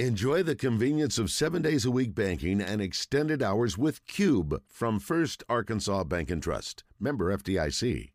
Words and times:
Enjoy 0.00 0.42
the 0.42 0.56
convenience 0.56 1.18
of 1.18 1.30
seven 1.30 1.62
days 1.62 1.84
a 1.84 1.90
week 1.92 2.16
banking 2.16 2.60
and 2.60 2.82
extended 2.82 3.40
hours 3.40 3.78
with 3.78 4.04
Cube 4.08 4.60
from 4.66 4.98
First 4.98 5.44
Arkansas 5.48 6.02
Bank 6.02 6.32
and 6.32 6.42
Trust. 6.42 6.82
Member 6.98 7.32
FDIC. 7.36 8.10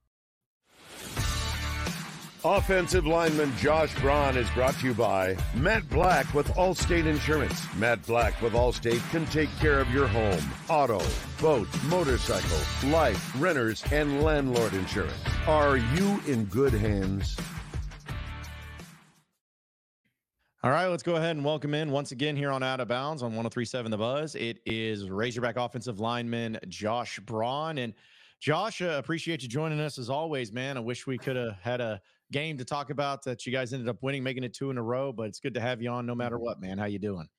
Offensive 2.44 3.08
lineman 3.08 3.56
Josh 3.56 3.98
Braun 4.02 4.36
is 4.36 4.50
brought 4.50 4.74
to 4.80 4.88
you 4.88 4.94
by 4.94 5.38
Matt 5.56 5.90
Black 5.90 6.34
with 6.34 6.50
Allstate 6.56 7.06
Insurance. 7.06 7.66
Matt 7.76 8.06
Black 8.06 8.42
with 8.42 8.52
Allstate 8.52 9.10
can 9.10 9.26
take 9.28 9.50
care 9.60 9.80
of 9.80 9.90
your 9.90 10.08
home, 10.08 10.44
auto, 10.68 11.02
boat, 11.42 11.70
motorcycle, 11.86 12.90
life, 12.90 13.42
renters, 13.42 13.86
and 13.94 14.22
landlord 14.22 14.74
insurance. 14.74 15.14
Are 15.48 15.78
you 15.78 16.22
in 16.28 16.44
good 16.46 16.74
hands? 16.74 17.38
All 20.62 20.72
right, 20.72 20.88
let's 20.88 21.04
go 21.04 21.16
ahead 21.16 21.38
and 21.38 21.46
welcome 21.46 21.74
in 21.74 21.90
once 21.90 22.12
again 22.12 22.36
here 22.36 22.52
on 22.52 22.64
Out 22.64 22.82
of 22.82 22.90
Bounds 22.90 23.24
on 23.24 23.30
1037 23.30 23.92
The 23.92 23.98
Buzz. 23.98 24.36
It 24.36 24.60
is 24.66 25.10
Razorback 25.10 25.56
offensive 25.56 26.02
lineman 26.02 26.60
Josh 26.68 27.18
Braun. 27.20 27.78
And 27.78 27.94
Josh, 28.42 28.82
uh, 28.82 28.98
appreciate 29.00 29.42
you 29.42 29.48
joining 29.48 29.80
us 29.80 29.98
as 29.98 30.10
always, 30.10 30.52
man. 30.52 30.76
I 30.76 30.82
wish 30.82 31.08
we 31.08 31.18
could 31.18 31.38
have 31.38 31.54
had 31.62 31.80
a 31.80 32.02
game 32.34 32.58
to 32.58 32.66
talk 32.66 32.90
about 32.90 33.24
that 33.24 33.46
you 33.46 33.54
guys 33.54 33.72
ended 33.72 33.88
up 33.88 34.04
winning, 34.04 34.22
making 34.22 34.44
it 34.44 34.54
two 34.54 34.70
in 34.70 34.78
a 34.78 34.84
row, 34.84 35.14
but 35.14 35.28
it's 35.28 35.40
good 35.40 35.54
to 35.54 35.62
have 35.62 35.82
you 35.82 35.92
on 35.92 36.06
no 36.06 36.14
matter 36.14 36.38
what, 36.38 36.60
man. 36.60 36.78
How 36.78 36.88
you 36.88 37.00
doing? 37.00 37.30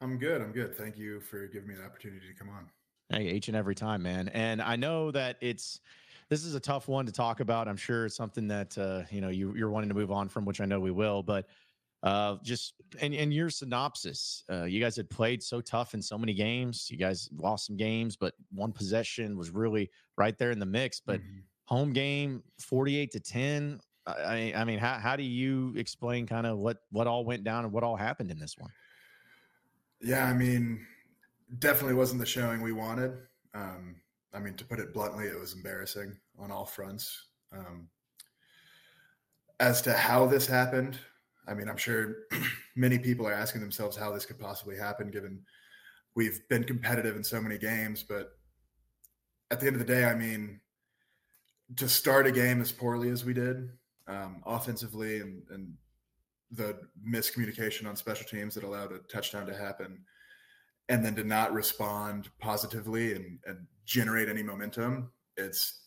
I'm 0.00 0.16
good. 0.16 0.40
I'm 0.40 0.52
good. 0.52 0.74
Thank 0.74 0.96
you 0.96 1.20
for 1.20 1.46
giving 1.46 1.68
me 1.68 1.74
the 1.74 1.84
opportunity 1.84 2.26
to 2.26 2.32
come 2.32 2.48
on. 2.48 2.70
Hey, 3.10 3.32
each 3.32 3.48
and 3.48 3.56
every 3.56 3.74
time, 3.74 4.02
man. 4.02 4.28
And 4.28 4.62
I 4.62 4.76
know 4.76 5.10
that 5.10 5.36
it's 5.42 5.80
this 6.30 6.44
is 6.44 6.54
a 6.54 6.60
tough 6.60 6.88
one 6.88 7.04
to 7.04 7.12
talk 7.12 7.40
about. 7.40 7.68
I'm 7.68 7.76
sure 7.76 8.06
it's 8.06 8.16
something 8.16 8.48
that 8.48 8.78
uh, 8.78 9.02
you 9.10 9.20
know 9.20 9.28
you, 9.28 9.52
you're 9.54 9.68
wanting 9.68 9.90
to 9.90 9.94
move 9.94 10.10
on 10.10 10.30
from, 10.30 10.46
which 10.46 10.62
I 10.62 10.64
know 10.64 10.80
we 10.80 10.92
will. 10.92 11.22
But 11.22 11.46
uh, 12.02 12.36
just 12.42 12.74
and, 13.00 13.14
and 13.14 13.32
your 13.32 13.50
synopsis, 13.50 14.44
uh, 14.50 14.64
you 14.64 14.80
guys 14.80 14.96
had 14.96 15.10
played 15.10 15.42
so 15.42 15.60
tough 15.60 15.92
in 15.94 16.00
so 16.00 16.16
many 16.16 16.32
games. 16.32 16.88
You 16.90 16.96
guys 16.96 17.28
lost 17.36 17.66
some 17.66 17.76
games, 17.76 18.16
but 18.16 18.34
one 18.50 18.72
possession 18.72 19.36
was 19.36 19.50
really 19.50 19.90
right 20.16 20.36
there 20.38 20.50
in 20.50 20.58
the 20.58 20.66
mix. 20.66 21.00
But 21.00 21.20
mm-hmm. 21.20 21.40
home 21.66 21.92
game, 21.92 22.42
48 22.58 23.10
to 23.12 23.20
10. 23.20 23.80
I, 24.06 24.52
I 24.56 24.64
mean, 24.64 24.78
how, 24.78 24.94
how 24.94 25.14
do 25.14 25.22
you 25.22 25.74
explain 25.76 26.26
kind 26.26 26.46
of 26.46 26.58
what, 26.58 26.78
what 26.90 27.06
all 27.06 27.24
went 27.24 27.44
down 27.44 27.64
and 27.64 27.72
what 27.72 27.84
all 27.84 27.96
happened 27.96 28.30
in 28.30 28.38
this 28.38 28.56
one? 28.56 28.70
Yeah, 30.00 30.24
I 30.24 30.32
mean, 30.32 30.84
definitely 31.58 31.94
wasn't 31.94 32.20
the 32.20 32.26
showing 32.26 32.62
we 32.62 32.72
wanted. 32.72 33.12
Um, 33.54 33.96
I 34.32 34.38
mean, 34.38 34.54
to 34.54 34.64
put 34.64 34.80
it 34.80 34.94
bluntly, 34.94 35.26
it 35.26 35.38
was 35.38 35.52
embarrassing 35.52 36.16
on 36.38 36.50
all 36.50 36.64
fronts. 36.64 37.26
Um, 37.52 37.88
as 39.58 39.82
to 39.82 39.92
how 39.92 40.26
this 40.26 40.46
happened, 40.46 40.98
I 41.46 41.54
mean, 41.54 41.68
I'm 41.68 41.76
sure 41.76 42.16
many 42.76 42.98
people 42.98 43.26
are 43.26 43.32
asking 43.32 43.60
themselves 43.60 43.96
how 43.96 44.12
this 44.12 44.26
could 44.26 44.38
possibly 44.38 44.76
happen, 44.76 45.10
given 45.10 45.40
we've 46.14 46.40
been 46.48 46.64
competitive 46.64 47.16
in 47.16 47.24
so 47.24 47.40
many 47.40 47.58
games. 47.58 48.02
But 48.02 48.32
at 49.50 49.60
the 49.60 49.66
end 49.66 49.76
of 49.76 49.86
the 49.86 49.92
day, 49.92 50.04
I 50.04 50.14
mean, 50.14 50.60
to 51.76 51.88
start 51.88 52.26
a 52.26 52.32
game 52.32 52.60
as 52.60 52.72
poorly 52.72 53.10
as 53.10 53.24
we 53.24 53.32
did, 53.32 53.70
um, 54.06 54.42
offensively, 54.44 55.20
and, 55.20 55.42
and 55.50 55.72
the 56.50 56.76
miscommunication 57.08 57.86
on 57.86 57.96
special 57.96 58.26
teams 58.26 58.54
that 58.54 58.64
allowed 58.64 58.92
a 58.92 58.98
touchdown 58.98 59.46
to 59.46 59.56
happen, 59.56 60.04
and 60.88 61.04
then 61.04 61.14
to 61.14 61.24
not 61.24 61.52
respond 61.52 62.28
positively 62.40 63.14
and, 63.14 63.38
and 63.46 63.66
generate 63.84 64.28
any 64.28 64.42
momentum, 64.42 65.10
it's 65.36 65.80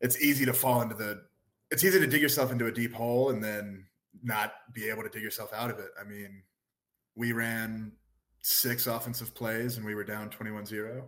it's 0.00 0.20
easy 0.20 0.44
to 0.44 0.52
fall 0.52 0.82
into 0.82 0.96
the 0.96 1.22
it's 1.70 1.84
easy 1.84 1.98
to 1.98 2.06
dig 2.06 2.20
yourself 2.20 2.52
into 2.52 2.66
a 2.66 2.72
deep 2.72 2.92
hole 2.92 3.30
and 3.30 3.42
then 3.42 3.86
not 4.22 4.52
be 4.74 4.88
able 4.88 5.02
to 5.02 5.08
dig 5.08 5.22
yourself 5.22 5.52
out 5.52 5.70
of 5.70 5.78
it. 5.78 5.90
I 6.00 6.04
mean, 6.04 6.42
we 7.14 7.32
ran 7.32 7.92
six 8.42 8.86
offensive 8.86 9.34
plays 9.34 9.76
and 9.76 9.86
we 9.86 9.94
were 9.94 10.04
down 10.04 10.30
21-0. 10.30 11.02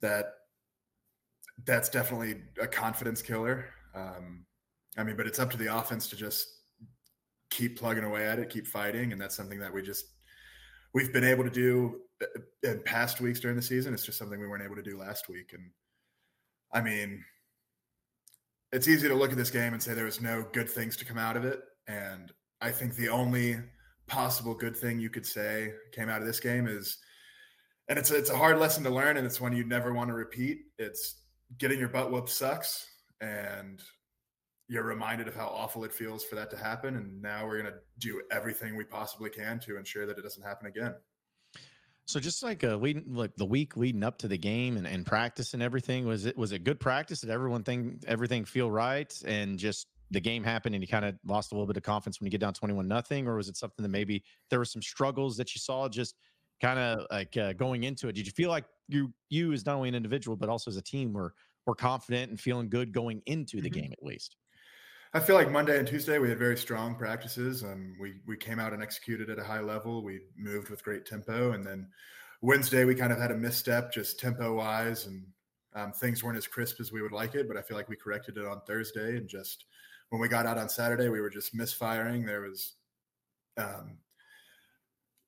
That 0.00 0.34
that's 1.64 1.88
definitely 1.88 2.42
a 2.60 2.66
confidence 2.66 3.22
killer. 3.22 3.66
Um, 3.94 4.44
I 4.98 5.04
mean, 5.04 5.16
but 5.16 5.26
it's 5.26 5.38
up 5.38 5.50
to 5.52 5.56
the 5.56 5.74
offense 5.74 6.08
to 6.08 6.16
just 6.16 6.46
keep 7.50 7.78
plugging 7.78 8.04
away 8.04 8.26
at 8.26 8.38
it, 8.38 8.50
keep 8.50 8.66
fighting, 8.66 9.12
and 9.12 9.20
that's 9.20 9.34
something 9.34 9.58
that 9.60 9.72
we 9.72 9.82
just 9.82 10.04
we've 10.92 11.12
been 11.12 11.24
able 11.24 11.44
to 11.44 11.50
do 11.50 12.00
in 12.62 12.80
past 12.84 13.20
weeks 13.20 13.40
during 13.40 13.56
the 13.56 13.62
season. 13.62 13.94
It's 13.94 14.04
just 14.04 14.18
something 14.18 14.40
we 14.40 14.46
weren't 14.46 14.64
able 14.64 14.76
to 14.76 14.82
do 14.82 14.98
last 14.98 15.28
week. 15.28 15.52
And 15.52 15.70
I 16.72 16.80
mean, 16.80 17.24
it's 18.72 18.88
easy 18.88 19.08
to 19.08 19.14
look 19.14 19.30
at 19.30 19.36
this 19.36 19.50
game 19.50 19.72
and 19.72 19.82
say 19.82 19.94
there 19.94 20.04
was 20.04 20.20
no 20.20 20.46
good 20.52 20.68
things 20.68 20.96
to 20.98 21.04
come 21.04 21.18
out 21.18 21.36
of 21.36 21.44
it. 21.44 21.60
And 21.86 22.32
I 22.60 22.70
think 22.70 22.94
the 22.94 23.08
only 23.08 23.58
possible 24.06 24.54
good 24.54 24.76
thing 24.76 24.98
you 24.98 25.10
could 25.10 25.26
say 25.26 25.72
came 25.92 26.08
out 26.08 26.20
of 26.20 26.26
this 26.26 26.40
game 26.40 26.66
is, 26.66 26.98
and 27.88 27.98
it's 27.98 28.10
a, 28.10 28.16
it's 28.16 28.30
a 28.30 28.36
hard 28.36 28.58
lesson 28.58 28.82
to 28.84 28.90
learn, 28.90 29.16
and 29.16 29.26
it's 29.26 29.40
one 29.40 29.54
you 29.54 29.64
never 29.64 29.92
want 29.92 30.08
to 30.08 30.14
repeat. 30.14 30.58
It's 30.78 31.22
getting 31.58 31.78
your 31.78 31.88
butt 31.88 32.10
whooped 32.10 32.30
sucks, 32.30 32.86
and 33.20 33.80
you're 34.68 34.82
reminded 34.82 35.28
of 35.28 35.36
how 35.36 35.46
awful 35.46 35.84
it 35.84 35.92
feels 35.92 36.24
for 36.24 36.34
that 36.34 36.50
to 36.50 36.56
happen. 36.56 36.96
And 36.96 37.22
now 37.22 37.46
we're 37.46 37.62
going 37.62 37.72
to 37.72 37.78
do 37.98 38.20
everything 38.32 38.76
we 38.76 38.84
possibly 38.84 39.30
can 39.30 39.60
to 39.60 39.76
ensure 39.76 40.06
that 40.06 40.18
it 40.18 40.22
doesn't 40.22 40.42
happen 40.42 40.66
again. 40.66 40.94
So 42.06 42.20
just 42.20 42.42
like 42.42 42.62
uh, 42.62 42.76
leading, 42.76 43.14
like 43.14 43.34
the 43.36 43.44
week 43.44 43.76
leading 43.76 44.04
up 44.04 44.18
to 44.18 44.28
the 44.28 44.38
game 44.38 44.76
and, 44.76 44.86
and 44.86 45.04
practice 45.04 45.54
and 45.54 45.62
everything, 45.62 46.06
was 46.06 46.24
it 46.24 46.36
was 46.36 46.52
it 46.52 46.62
good 46.62 46.78
practice? 46.78 47.20
Did 47.20 47.30
everyone 47.30 47.64
think 47.64 48.04
everything 48.06 48.44
feel 48.44 48.70
right? 48.70 49.12
And 49.24 49.58
just 49.58 49.88
the 50.10 50.20
game 50.20 50.44
happened 50.44 50.74
and 50.74 50.82
you 50.82 50.88
kind 50.88 51.04
of 51.04 51.16
lost 51.24 51.52
a 51.52 51.54
little 51.54 51.66
bit 51.66 51.76
of 51.76 51.82
confidence 51.82 52.20
when 52.20 52.26
you 52.26 52.30
get 52.30 52.40
down 52.40 52.54
21 52.54 52.86
nothing 52.86 53.26
or 53.26 53.36
was 53.36 53.48
it 53.48 53.56
something 53.56 53.82
that 53.82 53.88
maybe 53.88 54.22
there 54.50 54.58
were 54.58 54.64
some 54.64 54.82
struggles 54.82 55.36
that 55.36 55.54
you 55.54 55.58
saw 55.58 55.88
just 55.88 56.14
kind 56.60 56.78
of 56.78 57.06
like 57.10 57.36
uh, 57.36 57.52
going 57.54 57.84
into 57.84 58.08
it 58.08 58.12
did 58.12 58.26
you 58.26 58.32
feel 58.32 58.48
like 58.48 58.64
you 58.88 59.12
you 59.28 59.52
as 59.52 59.66
not 59.66 59.76
only 59.76 59.88
an 59.88 59.94
individual 59.94 60.36
but 60.36 60.48
also 60.48 60.70
as 60.70 60.76
a 60.76 60.82
team 60.82 61.12
were 61.12 61.34
were 61.66 61.74
confident 61.74 62.30
and 62.30 62.40
feeling 62.40 62.68
good 62.68 62.92
going 62.92 63.20
into 63.26 63.60
the 63.60 63.68
mm-hmm. 63.68 63.80
game 63.80 63.92
at 63.92 64.02
least 64.02 64.36
I 65.14 65.20
feel 65.20 65.36
like 65.36 65.50
Monday 65.50 65.78
and 65.78 65.88
Tuesday 65.88 66.18
we 66.18 66.28
had 66.28 66.38
very 66.38 66.58
strong 66.58 66.94
practices. 66.94 67.62
Um, 67.64 67.96
we 67.98 68.16
we 68.26 68.36
came 68.36 68.58
out 68.58 68.74
and 68.74 68.82
executed 68.82 69.30
at 69.30 69.38
a 69.38 69.44
high 69.44 69.60
level. 69.60 70.04
We 70.04 70.20
moved 70.36 70.68
with 70.68 70.84
great 70.84 71.06
tempo, 71.06 71.52
and 71.52 71.66
then 71.66 71.88
Wednesday 72.42 72.84
we 72.84 72.94
kind 72.94 73.12
of 73.12 73.18
had 73.18 73.30
a 73.30 73.34
misstep, 73.34 73.90
just 73.90 74.20
tempo 74.20 74.54
wise, 74.54 75.06
and 75.06 75.24
um, 75.74 75.92
things 75.92 76.22
weren't 76.22 76.36
as 76.36 76.46
crisp 76.46 76.80
as 76.80 76.92
we 76.92 77.00
would 77.00 77.12
like 77.12 77.34
it. 77.34 77.48
But 77.48 77.56
I 77.56 77.62
feel 77.62 77.78
like 77.78 77.88
we 77.88 77.96
corrected 77.96 78.36
it 78.36 78.46
on 78.46 78.60
Thursday 78.66 79.16
and 79.16 79.26
just 79.26 79.64
when 80.10 80.20
we 80.20 80.28
got 80.28 80.46
out 80.46 80.58
on 80.58 80.68
Saturday, 80.68 81.08
we 81.08 81.20
were 81.20 81.30
just 81.30 81.54
misfiring. 81.54 82.24
There 82.24 82.42
was 82.42 82.74
um, 83.56 83.98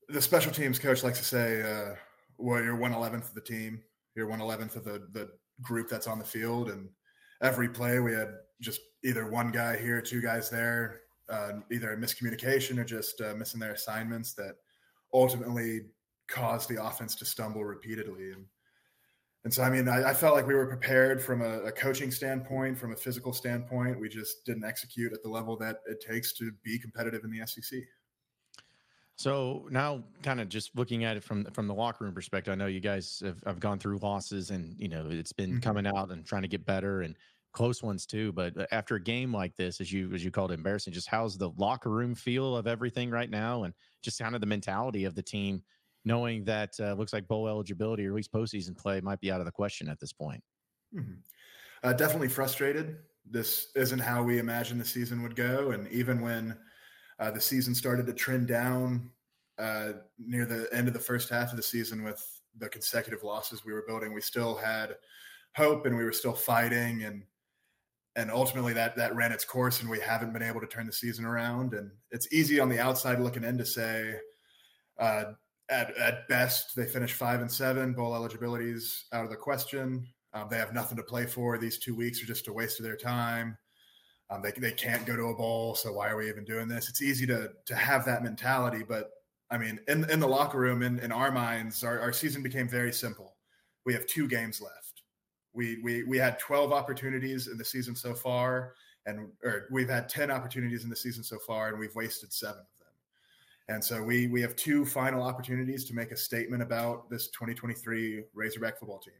the 0.09 0.23
special 0.23 0.53
teams 0.53 0.79
coach 0.79 1.03
likes 1.03 1.19
to 1.19 1.25
say, 1.25 1.63
uh, 1.63 1.95
"Well, 2.39 2.63
you're 2.63 2.77
one 2.77 2.95
eleventh 2.95 3.29
of 3.29 3.35
the 3.35 3.41
team. 3.41 3.83
You're 4.15 4.29
one 4.29 4.41
eleventh 4.41 4.77
of 4.77 4.85
the 4.85 5.09
the 5.13 5.31
group 5.63 5.89
that's 5.89 6.07
on 6.07 6.19
the 6.19 6.25
field." 6.25 6.71
And 6.71 6.89
every 7.43 7.69
play, 7.69 8.01
we 8.01 8.13
had 8.13 8.35
just 8.61 8.81
either 9.05 9.31
one 9.31 9.51
guy 9.51 9.77
here, 9.77 10.01
two 10.01 10.21
guys 10.21 10.51
there, 10.51 11.01
uh, 11.29 11.53
either 11.71 11.93
a 11.93 11.97
miscommunication 11.97 12.79
or 12.79 12.85
just 12.85 13.21
uh, 13.21 13.35
missing 13.35 13.61
their 13.61 13.73
assignments 13.73 14.35
that 14.35 14.57
ultimately 15.13 15.83
caused 16.29 16.69
the 16.69 16.83
offense 16.85 17.15
to 17.17 17.25
stumble 17.25 17.65
repeatedly. 17.65 18.33
And 18.33 18.45
and 19.45 19.55
so, 19.55 19.63
I 19.63 19.71
mean, 19.71 19.89
I, 19.89 20.11
I 20.11 20.15
felt 20.15 20.35
like 20.35 20.47
we 20.47 20.55
were 20.55 20.67
prepared 20.67 21.23
from 21.23 21.43
a, 21.43 21.61
a, 21.61 21.73
coaching 21.73 22.11
standpoint, 22.11 22.77
from 22.77 22.93
a 22.93 22.97
physical 22.97 23.33
standpoint. 23.33 23.99
We 23.99 24.09
just 24.09 24.45
didn't 24.45 24.65
execute 24.65 25.13
at 25.13 25.23
the 25.23 25.29
level 25.29 25.57
that 25.59 25.77
it 25.87 26.05
takes 26.07 26.33
to 26.35 26.51
be 26.65 26.79
competitive 26.79 27.23
in 27.25 27.31
the 27.31 27.47
SEC. 27.47 27.81
So 29.15 29.67
now, 29.71 30.05
kind 30.23 30.41
of 30.41 30.49
just 30.49 30.77
looking 30.77 31.05
at 31.05 31.17
it 31.17 31.25
from 31.25 31.45
from 31.47 31.67
the 31.67 31.75
locker 31.75 32.05
room 32.05 32.15
perspective, 32.15 32.53
I 32.53 32.55
know 32.55 32.67
you 32.67 32.79
guys 32.79 33.21
have, 33.25 33.43
have 33.47 33.59
gone 33.59 33.79
through 33.79 33.99
losses, 33.99 34.51
and 34.51 34.77
you 34.79 34.89
know 34.89 35.07
it's 35.11 35.33
been 35.33 35.51
mm-hmm. 35.51 35.61
coming 35.61 35.87
out 35.89 36.11
and 36.11 36.25
trying 36.25 36.43
to 36.43 36.49
get 36.49 36.65
better, 36.65 37.03
and 37.03 37.17
close 37.53 37.83
ones 37.83 38.07
too. 38.07 38.31
But 38.33 38.57
uh, 38.57 38.67
after 38.71 38.95
a 38.95 39.03
game 39.03 39.35
like 39.35 39.57
this, 39.57 39.81
as 39.81 39.93
you 39.93 40.13
as 40.15 40.25
you 40.25 40.31
called 40.31 40.53
it, 40.53 40.55
embarrassing, 40.55 40.93
just 40.93 41.09
how's 41.09 41.37
the 41.37 41.51
locker 41.57 41.91
room 41.91 42.15
feel 42.15 42.57
of 42.57 42.69
everything 42.69 43.11
right 43.11 43.29
now, 43.31 43.65
and 43.65 43.75
just 44.03 44.21
kind 44.21 44.37
of 44.37 44.41
the 44.41 44.47
mentality 44.47 45.05
of 45.05 45.17
the 45.17 45.23
team 45.23 45.63
knowing 46.05 46.45
that 46.45 46.71
uh, 46.81 46.95
looks 46.95 47.13
like 47.13 47.29
bowl 47.29 47.49
eligibility 47.49 48.07
or 48.07 48.11
at 48.11 48.17
least 48.17 48.33
postseason 48.33 48.77
play 48.77 49.01
might 49.01 49.21
be 49.21 49.31
out 49.31 49.41
of 49.41 49.47
the 49.47 49.53
question 49.53 49.89
at 49.89 50.01
this 50.01 50.13
point. 50.13 50.43
Mm-hmm. 50.95 51.15
Uh, 51.83 51.93
definitely 51.93 52.29
frustrated. 52.29 52.97
This 53.31 53.69
isn't 53.77 53.99
how 53.99 54.23
we 54.23 54.39
imagined 54.39 54.81
the 54.81 54.87
season 54.87 55.23
would 55.23 55.37
go, 55.37 55.73
and 55.73 55.87
even 55.89 56.21
when 56.21 56.57
uh, 57.19 57.31
the 57.31 57.41
season 57.41 57.75
started 57.75 58.07
to 58.07 58.13
trend 58.13 58.49
down 58.49 59.11
uh, 59.59 59.93
near 60.19 60.47
the 60.47 60.69
end 60.73 60.89
of 60.89 60.95
the 60.95 61.01
first 61.01 61.29
half 61.29 61.51
of 61.51 61.57
the 61.57 61.63
season 61.63 62.03
with 62.05 62.41
the 62.57 62.69
consecutive 62.69 63.23
losses 63.23 63.65
we 63.65 63.73
were 63.73 63.85
building, 63.87 64.15
we 64.15 64.21
still 64.21 64.57
had 64.57 64.97
hope 65.55 65.87
and 65.87 65.97
we 65.97 66.05
were 66.05 66.13
still 66.13 66.33
fighting 66.33 67.05
and 67.05 67.23
and 68.17 68.31
ultimately 68.31 68.73
that 68.73 68.97
that 68.97 69.15
ran 69.15 69.33
its 69.33 69.45
course 69.45 69.81
and 69.81 69.91
we 69.91 70.01
haven't 70.01 70.33
been 70.33 70.43
able 70.43 70.61
to 70.61 70.67
turn 70.67 70.87
the 70.87 70.93
season 70.93 71.25
around 71.25 71.75
and 71.75 71.91
it's 72.11 72.33
easy 72.33 72.61
on 72.61 72.69
the 72.69 72.79
outside 72.79 73.21
looking 73.21 73.45
in 73.45 73.59
to 73.59 73.67
say 73.67 74.15
uh, 74.99 75.25
at, 75.71 75.97
at 75.97 76.29
best, 76.29 76.75
they 76.75 76.87
finish 76.87 77.13
five 77.13 77.41
and 77.41 77.51
seven. 77.51 77.93
Bowl 77.93 78.15
eligibility 78.15 78.71
is 78.71 79.05
out 79.13 79.25
of 79.25 79.31
the 79.31 79.37
question. 79.37 80.07
Um, 80.35 80.49
they 80.51 80.59
have 80.59 80.75
nothing 80.75 80.97
to 80.97 81.03
play 81.03 81.27
for. 81.27 81.59
These 81.59 81.79
two 81.79 81.95
weeks 81.95 82.23
are 82.23 82.27
just 82.27 82.49
a 82.49 82.53
waste 82.53 82.81
of 82.81 82.85
their 82.85 82.97
time. 82.97 83.57
Um, 84.31 84.43
they, 84.43 84.53
they 84.53 84.73
can't 84.73 85.07
go 85.07 85.17
to 85.17 85.29
a 85.29 85.35
bowl, 85.35 85.75
so 85.75 85.93
why 85.93 86.11
are 86.11 86.17
we 86.17 86.29
even 86.29 86.45
doing 86.45 86.69
this? 86.69 86.89
It's 86.89 87.01
easy 87.01 87.27
to 87.27 87.51
to 87.65 87.75
have 87.75 88.05
that 88.05 88.23
mentality, 88.23 88.85
but 88.87 89.11
I 89.51 89.57
mean, 89.57 89.81
in 89.89 90.09
in 90.11 90.21
the 90.21 90.29
locker 90.29 90.59
room, 90.59 90.83
in 90.83 90.99
in 90.99 91.13
our 91.13 91.33
minds, 91.33 91.83
our, 91.83 91.99
our 92.01 92.13
season 92.13 92.43
became 92.43 92.69
very 92.69 92.93
simple. 92.93 93.37
We 93.87 93.95
have 93.95 94.07
two 94.07 94.29
games 94.29 94.61
left. 94.61 95.03
We 95.55 95.81
we 95.83 96.03
we 96.03 96.19
had 96.19 96.39
12 96.39 96.73
opportunities 96.73 97.49
in 97.49 97.57
the 97.57 97.65
season 97.65 97.95
so 97.97 98.13
far, 98.15 98.75
and 99.07 99.29
or 99.43 99.67
we've 99.71 99.89
had 99.89 100.09
10 100.09 100.31
opportunities 100.31 100.85
in 100.85 100.91
the 100.91 100.97
season 100.97 101.25
so 101.25 101.39
far, 101.39 101.69
and 101.69 101.79
we've 101.79 101.95
wasted 101.95 102.33
seven 102.33 102.61
of 102.61 102.78
them. 102.78 102.78
And 103.69 103.85
so 103.85 104.03
we 104.03 104.29
we 104.29 104.41
have 104.41 104.57
two 104.57 104.85
final 104.85 105.23
opportunities 105.23 105.85
to 105.87 105.95
make 105.95 106.11
a 106.11 106.17
statement 106.17 106.63
about 106.63 107.11
this 107.11 107.29
2023 107.29 108.25
Razorback 108.35 108.79
football 108.79 108.99
team. 108.99 109.15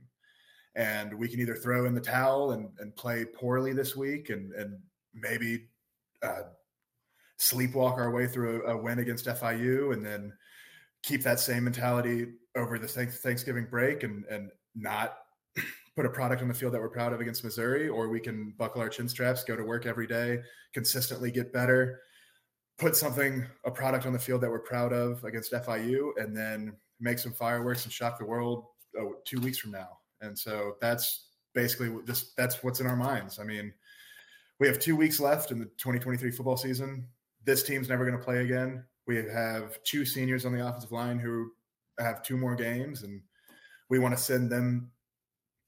And 0.75 1.13
we 1.13 1.29
can 1.29 1.41
either 1.41 1.55
throw 1.55 1.87
in 1.87 1.95
the 1.95 2.01
towel 2.01 2.53
and, 2.53 2.71
and 2.79 2.95
play 2.97 3.25
poorly 3.25 3.73
this 3.73 3.95
week 3.95 4.31
and 4.31 4.53
and 4.55 4.79
maybe 5.15 5.67
uh, 6.23 6.43
sleepwalk 7.39 7.99
our 7.99 8.11
way 8.11 8.27
through 8.27 8.65
a, 8.67 8.75
a, 8.75 8.77
win 8.77 8.99
against 8.99 9.27
FIU 9.27 9.93
and 9.93 10.05
then 10.05 10.33
keep 11.03 11.23
that 11.23 11.41
same 11.41 11.65
mentality 11.65 12.27
over 12.57 12.79
the 12.79 12.89
Thanksgiving 12.89 13.67
break 13.71 14.03
and 14.03 14.25
and 14.31 14.51
not 14.75 15.19
put 15.97 16.07
a 16.07 16.11
product 16.11 16.41
on 16.41 16.49
the 16.49 16.55
field 16.55 16.73
that 16.73 16.81
we're 16.81 16.89
proud 16.89 17.13
of 17.13 17.21
against 17.21 17.45
Missouri, 17.45 17.89
or 17.89 18.09
we 18.09 18.21
can 18.21 18.55
buckle 18.57 18.81
our 18.81 18.89
chin 18.89 19.09
straps, 19.09 19.45
go 19.45 19.57
to 19.57 19.65
work 19.65 19.85
every 19.85 20.07
day, 20.07 20.41
consistently 20.73 21.31
get 21.31 21.53
better, 21.53 22.01
put 22.79 22.97
something, 22.97 23.45
a 23.65 23.71
product 23.71 24.07
on 24.07 24.13
the 24.13 24.19
field 24.19 24.41
that 24.41 24.51
we're 24.51 24.61
proud 24.61 24.93
of 24.93 25.25
against 25.25 25.53
FIU, 25.53 26.11
and 26.17 26.37
then 26.37 26.77
make 27.01 27.19
some 27.19 27.33
fireworks 27.33 27.85
and 27.85 27.93
shock 27.93 28.19
the 28.19 28.25
world 28.25 28.65
oh, 28.99 29.15
two 29.25 29.41
weeks 29.41 29.59
from 29.59 29.73
now. 29.73 29.99
And 30.21 30.39
so 30.39 30.77
that's 30.81 31.27
basically 31.55 31.91
just 32.07 32.37
that's 32.37 32.63
what's 32.63 32.81
in 32.81 32.87
our 32.87 32.97
minds. 32.97 33.39
I 33.39 33.45
mean, 33.45 33.73
we 34.59 34.67
have 34.67 34.79
two 34.79 34.97
weeks 34.97 35.21
left 35.21 35.51
in 35.51 35.59
the 35.59 35.67
2023 35.67 36.31
football 36.31 36.57
season. 36.57 37.07
This 37.45 37.63
team's 37.63 37.89
never 37.89 38.05
going 38.05 38.19
to 38.19 38.25
play 38.25 38.43
again. 38.43 38.85
We 39.07 39.17
have 39.17 39.83
two 39.85 40.05
seniors 40.05 40.45
on 40.45 40.53
the 40.53 40.67
offensive 40.67 40.93
line 40.93 41.19
who 41.19 41.53
have 41.99 42.23
two 42.23 42.37
more 42.37 42.55
games, 42.55 43.03
and 43.03 43.23
we 43.89 43.99
want 43.99 44.17
to 44.17 44.23
send 44.23 44.51
them 44.51 44.91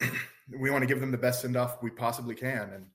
we 0.58 0.70
want 0.70 0.82
to 0.82 0.86
give 0.86 1.00
them 1.00 1.10
the 1.10 1.18
best 1.18 1.42
send 1.42 1.56
off 1.56 1.82
we 1.82 1.90
possibly 1.90 2.34
can. 2.34 2.70
And 2.70 2.86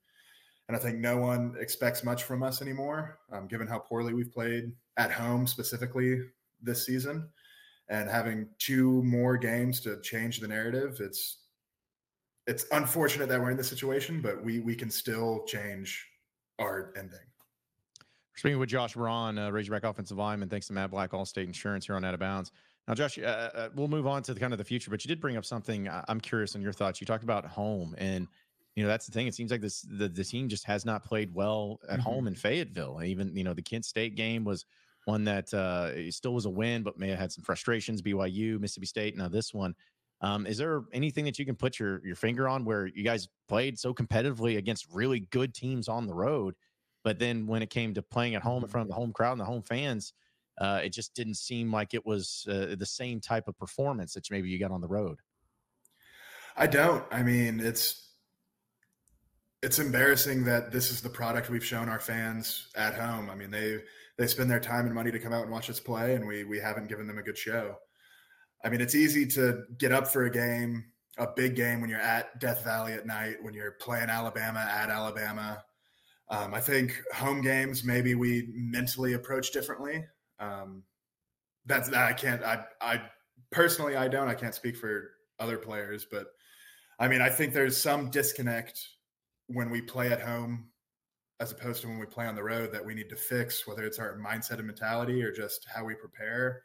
and 0.67 0.75
I 0.75 0.79
think 0.79 0.97
no 0.97 1.17
one 1.17 1.56
expects 1.59 2.03
much 2.03 2.23
from 2.23 2.41
us 2.44 2.62
anymore, 2.62 3.19
um, 3.31 3.47
given 3.47 3.67
how 3.67 3.79
poorly 3.79 4.13
we've 4.13 4.31
played 4.31 4.71
at 4.97 5.12
home 5.12 5.45
specifically 5.45 6.21
this 6.62 6.85
season. 6.85 7.29
And 7.88 8.09
having 8.09 8.47
two 8.57 9.03
more 9.03 9.38
games 9.38 9.79
to 9.81 10.01
change 10.01 10.39
the 10.39 10.47
narrative, 10.47 10.97
it's 11.00 11.44
it's 12.47 12.65
unfortunate 12.71 13.29
that 13.29 13.39
we're 13.39 13.51
in 13.51 13.57
this 13.57 13.69
situation, 13.69 14.21
but 14.21 14.44
we 14.44 14.59
we 14.59 14.75
can 14.75 14.89
still 14.89 15.44
change 15.45 16.03
our 16.57 16.94
ending. 16.97 17.19
Speaking 18.35 18.59
with 18.59 18.69
Josh 18.69 18.95
Braun, 18.95 19.38
uh, 19.38 19.51
Razorback 19.51 19.83
offensive 19.83 20.18
lineman, 20.18 20.50
thanks 20.50 20.68
to 20.68 20.73
Matt 20.73 20.91
Black, 20.91 21.11
Allstate 21.11 21.45
Insurance 21.45 21.85
here 21.85 21.95
on 21.95 22.03
Out 22.03 22.13
of 22.13 22.19
Bounds. 22.19 22.51
Now, 22.88 22.94
Josh, 22.94 23.18
uh, 23.18 23.21
uh, 23.21 23.69
we'll 23.75 23.88
move 23.88 24.06
on 24.06 24.21
to 24.23 24.33
the 24.33 24.39
kind 24.39 24.53
of 24.53 24.59
the 24.59 24.65
future, 24.65 24.91
but 24.91 25.03
you 25.03 25.07
did 25.07 25.19
bring 25.19 25.38
up 25.38 25.45
something. 25.45 25.88
Uh, 25.88 26.03
I'm 26.07 26.19
curious 26.19 26.56
on 26.56 26.61
your 26.61 26.73
thoughts. 26.73 27.00
You 27.00 27.07
talked 27.07 27.23
about 27.23 27.45
home, 27.45 27.95
and 27.97 28.27
you 28.75 28.83
know 28.83 28.89
that's 28.89 29.06
the 29.06 29.12
thing. 29.12 29.27
It 29.27 29.36
seems 29.36 29.51
like 29.51 29.62
this 29.62 29.81
the, 29.81 30.10
the 30.10 30.24
team 30.24 30.50
just 30.50 30.66
has 30.66 30.86
not 30.86 31.04
played 31.04 31.33
well 31.33 31.80
at 31.88 32.00
mm-hmm. 32.00 32.01
home 32.01 32.27
in 32.27 32.36
Fayetteville. 32.36 33.01
Even 33.04 33.36
you 33.36 33.44
know 33.44 33.54
the 33.54 33.62
Kent 33.62 33.86
State 33.86 34.16
game 34.16 34.44
was 34.44 34.66
one 35.06 35.24
that 35.25 35.54
uh, 35.54 36.12
still 36.12 36.33
was 36.33 36.45
a 36.45 36.50
win, 36.50 36.83
but 36.83 37.00
may 37.00 37.10
have 37.10 37.19
had 37.19 37.31
some 37.31 37.44
frustrations. 37.44 38.01
BYU, 38.01 38.60
Mississippi 38.60 38.88
State. 38.88 39.18
Now 39.18 39.30
this 39.30 39.54
one. 39.54 39.75
Um, 40.22 40.48
is 40.48 40.57
there 40.57 40.83
anything 40.94 41.25
that 41.25 41.38
you 41.38 41.45
can 41.45 41.56
put 41.56 41.80
your 41.80 42.06
your 42.06 42.16
finger 42.16 42.48
on 42.48 42.66
where 42.66 42.88
you 42.88 43.04
guys 43.04 43.27
played 43.48 43.80
so 43.80 43.94
competitively 43.94 44.57
against 44.57 44.88
really 44.92 45.21
good 45.21 45.54
teams 45.54 45.88
on 45.88 46.07
the 46.07 46.13
road, 46.13 46.56
but 47.04 47.19
then 47.19 47.48
when 47.48 47.62
it 47.62 47.69
came 47.69 47.94
to 47.94 48.01
playing 48.01 48.36
at 48.36 48.42
home 48.42 48.63
in 48.63 48.69
front 48.69 48.86
of 48.86 48.89
the 48.89 48.95
home 48.95 49.13
crowd 49.13 49.33
and 49.33 49.42
the 49.42 49.45
home 49.45 49.62
fans, 49.62 50.13
uh, 50.60 50.81
it 50.83 50.89
just 50.89 51.13
didn't 51.13 51.36
seem 51.36 51.71
like 51.71 51.94
it 51.94 52.06
was 52.06 52.45
uh, 52.50 52.75
the 52.78 52.86
same 52.86 53.19
type 53.19 53.48
of 53.48 53.57
performance 53.57 54.13
that 54.13 54.30
maybe 54.31 54.50
you 54.50 54.57
got 54.57 54.71
on 54.71 54.81
the 54.81 54.88
road. 54.88 55.19
I 56.57 56.68
don't. 56.68 57.04
I 57.12 57.21
mean, 57.21 57.60
it's 57.60 58.05
it's 59.65 59.79
embarrassing 59.79 60.44
that 60.44 60.71
this 60.71 60.91
is 60.91 61.01
the 61.01 61.09
product 61.09 61.50
we've 61.50 61.65
shown 61.65 61.89
our 61.89 62.00
fans 62.00 62.67
at 62.75 62.94
home. 62.94 63.31
I 63.31 63.35
mean, 63.35 63.50
they 63.50 63.79
they 64.15 64.27
spend 64.27 64.50
their 64.50 64.59
time 64.59 64.85
and 64.85 64.94
money 64.94 65.12
to 65.12 65.17
come 65.17 65.33
out 65.33 65.41
and 65.41 65.51
watch 65.51 65.71
us 65.71 65.79
play, 65.79 66.13
and 66.13 66.27
we 66.27 66.44
we 66.44 66.59
haven't 66.59 66.88
given 66.88 67.07
them 67.07 67.17
a 67.17 67.23
good 67.23 67.38
show. 67.38 67.75
I 68.63 68.69
mean, 68.69 68.79
it's 68.79 68.94
easy 68.94 69.25
to 69.25 69.63
get 69.79 69.91
up 69.91 70.07
for 70.07 70.25
a 70.25 70.29
game, 70.29 70.85
a 71.17 71.27
big 71.35 71.56
game 71.56 71.81
when 71.81 71.89
you're 71.89 72.00
at 72.00 72.39
Death 72.39 72.63
Valley 72.63 72.94
at 72.94 73.07
night, 73.07 73.38
when 73.41 73.56
you're 73.56 73.71
playing 73.71 74.09
Alabama 74.09 74.59
at 74.59 74.91
Alabama. 74.91 75.63
Um, 76.29 76.53
I 76.53 76.61
think 76.61 77.01
home 77.11 77.41
games 77.41 77.83
maybe 77.83 78.13
we 78.13 78.50
mentally 78.53 79.13
approach 79.13 79.51
differently. 79.51 80.06
Um, 80.39 80.83
that's 81.65 81.91
I 81.91 82.13
can't. 82.13 82.44
I 82.44 82.65
I 82.81 83.01
personally 83.51 83.95
I 83.95 84.09
don't. 84.09 84.27
I 84.27 84.35
can't 84.35 84.53
speak 84.53 84.77
for 84.77 85.09
other 85.39 85.57
players, 85.57 86.06
but 86.09 86.27
I 87.00 87.07
mean 87.07 87.21
I 87.21 87.29
think 87.29 87.51
there's 87.51 87.75
some 87.75 88.11
disconnect 88.11 88.89
when 89.47 89.69
we 89.69 89.81
play 89.81 90.12
at 90.12 90.21
home 90.21 90.69
as 91.39 91.51
opposed 91.51 91.81
to 91.81 91.88
when 91.88 92.00
we 92.00 92.06
play 92.06 92.25
on 92.25 92.36
the 92.36 92.44
road 92.44 92.71
that 92.71 92.86
we 92.86 92.94
need 92.94 93.09
to 93.09 93.15
fix, 93.15 93.68
whether 93.68 93.83
it's 93.83 94.00
our 94.00 94.18
mindset 94.18 94.57
and 94.57 94.68
mentality 94.68 95.21
or 95.21 95.31
just 95.31 95.65
how 95.74 95.83
we 95.83 95.94
prepare. 95.95 96.63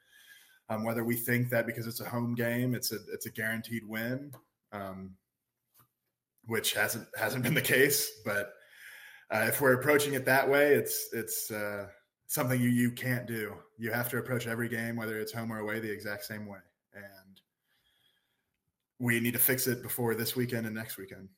Um, 0.68 0.84
whether 0.84 1.02
we 1.02 1.16
think 1.16 1.50
that 1.50 1.66
because 1.66 1.88
it's 1.88 2.00
a 2.00 2.08
home 2.08 2.36
game, 2.36 2.74
it's 2.74 2.92
a 2.92 2.98
it's 3.12 3.26
a 3.26 3.30
guaranteed 3.30 3.82
win, 3.84 4.30
um, 4.72 5.16
which 6.44 6.74
hasn't 6.74 7.08
hasn't 7.18 7.42
been 7.42 7.54
the 7.54 7.60
case. 7.60 8.08
But 8.24 8.52
uh, 9.32 9.46
if 9.48 9.60
we're 9.60 9.72
approaching 9.72 10.14
it 10.14 10.24
that 10.26 10.48
way, 10.48 10.74
it's 10.74 11.08
it's 11.12 11.50
uh, 11.50 11.86
something 12.28 12.60
you 12.60 12.68
you 12.68 12.92
can't 12.92 13.26
do. 13.26 13.56
You 13.78 13.90
have 13.90 14.08
to 14.10 14.18
approach 14.18 14.46
every 14.46 14.68
game, 14.68 14.94
whether 14.94 15.18
it's 15.18 15.32
home 15.32 15.52
or 15.52 15.58
away, 15.58 15.80
the 15.80 15.90
exact 15.90 16.24
same 16.24 16.46
way. 16.46 16.60
And 16.94 17.40
we 19.00 19.18
need 19.18 19.32
to 19.32 19.40
fix 19.40 19.66
it 19.66 19.82
before 19.82 20.14
this 20.14 20.36
weekend 20.36 20.66
and 20.66 20.74
next 20.76 20.96
weekend. 20.98 21.28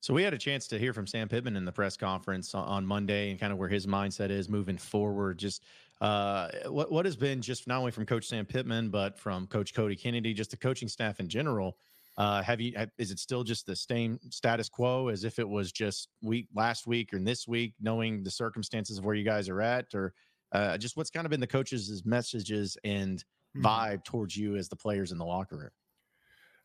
So 0.00 0.14
we 0.14 0.22
had 0.22 0.32
a 0.32 0.38
chance 0.38 0.66
to 0.68 0.78
hear 0.78 0.92
from 0.92 1.06
Sam 1.06 1.28
Pittman 1.28 1.56
in 1.56 1.64
the 1.64 1.72
press 1.72 1.96
conference 1.96 2.54
on 2.54 2.86
Monday 2.86 3.30
and 3.30 3.38
kind 3.38 3.52
of 3.52 3.58
where 3.58 3.68
his 3.68 3.86
mindset 3.86 4.30
is 4.30 4.48
moving 4.48 4.78
forward. 4.78 5.38
Just 5.38 5.62
uh, 6.00 6.48
what 6.66 6.90
what 6.90 7.04
has 7.04 7.16
been 7.16 7.42
just 7.42 7.66
not 7.66 7.78
only 7.78 7.90
from 7.90 8.06
Coach 8.06 8.26
Sam 8.26 8.46
Pittman, 8.46 8.88
but 8.88 9.18
from 9.18 9.46
Coach 9.46 9.74
Cody 9.74 9.96
Kennedy, 9.96 10.32
just 10.32 10.50
the 10.50 10.56
coaching 10.56 10.88
staff 10.88 11.20
in 11.20 11.28
general 11.28 11.76
uh, 12.20 12.42
have 12.42 12.60
you? 12.60 12.72
Have, 12.76 12.90
is 12.98 13.10
it 13.10 13.18
still 13.18 13.42
just 13.42 13.64
the 13.64 13.74
same 13.74 14.20
status 14.28 14.68
quo 14.68 15.08
as 15.08 15.24
if 15.24 15.38
it 15.38 15.48
was 15.48 15.72
just 15.72 16.08
week 16.22 16.48
last 16.54 16.86
week 16.86 17.14
or 17.14 17.18
this 17.18 17.48
week, 17.48 17.72
knowing 17.80 18.22
the 18.22 18.30
circumstances 18.30 18.98
of 18.98 19.04
where 19.06 19.14
you 19.14 19.24
guys 19.24 19.48
are 19.48 19.62
at, 19.62 19.94
or 19.94 20.12
uh, 20.52 20.76
just 20.76 20.98
what's 20.98 21.08
kind 21.08 21.24
of 21.24 21.30
been 21.30 21.40
the 21.40 21.46
coaches' 21.46 22.02
messages 22.04 22.76
and 22.84 23.24
mm-hmm. 23.56 23.64
vibe 23.64 24.04
towards 24.04 24.36
you 24.36 24.56
as 24.56 24.68
the 24.68 24.76
players 24.76 25.12
in 25.12 25.18
the 25.18 25.24
locker 25.24 25.56
room? 25.56 25.70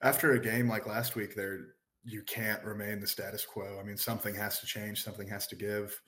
After 0.02 0.34
a 0.34 0.40
game 0.40 0.68
like 0.68 0.88
last 0.88 1.16
week, 1.16 1.36
there 1.36 1.76
you 2.06 2.22
can't 2.24 2.64
remain 2.64 3.00
the 3.00 3.08
status 3.08 3.44
quo. 3.44 3.78
I 3.80 3.84
mean, 3.84 3.98
something 3.98 4.36
has 4.36 4.60
to 4.60 4.66
change, 4.66 5.04
something 5.04 5.28
has 5.28 5.48
to 5.48 5.56
give, 5.56 6.00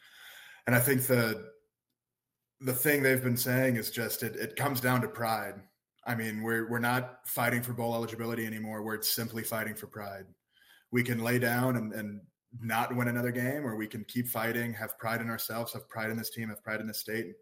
and 0.66 0.76
I 0.76 0.80
think 0.80 1.08
the 1.08 1.52
the 2.62 2.74
thing 2.74 3.04
they've 3.04 3.24
been 3.24 3.38
saying 3.38 3.76
is 3.76 3.92
just 3.92 4.24
it, 4.24 4.36
it 4.36 4.56
comes 4.56 4.82
down 4.82 5.02
to 5.02 5.08
pride 5.08 5.62
I 6.08 6.16
mean, 6.16 6.42
we're 6.42 6.70
we're 6.70 6.80
not 6.80 7.20
fighting 7.26 7.62
for 7.62 7.74
bowl 7.74 7.94
eligibility 7.94 8.46
anymore. 8.46 8.82
We're 8.82 9.02
simply 9.02 9.44
fighting 9.44 9.76
for 9.76 9.88
pride. 9.88 10.24
We 10.90 11.04
can 11.04 11.22
lay 11.22 11.38
down 11.38 11.76
and, 11.76 11.92
and 11.92 12.22
not 12.62 12.96
win 12.96 13.10
another 13.10 13.32
game, 13.32 13.68
or 13.68 13.76
we 13.76 13.88
can 13.88 14.06
keep 14.06 14.30
fighting, 14.30 14.74
have 14.74 14.98
pride 14.98 15.20
in 15.20 15.30
ourselves, 15.30 15.74
have 15.74 15.90
pride 15.90 16.10
in 16.10 16.18
this 16.18 16.30
team, 16.30 16.48
have 16.48 16.64
pride 16.64 16.80
in 16.80 16.88
this 16.88 17.00
state, 17.00 17.34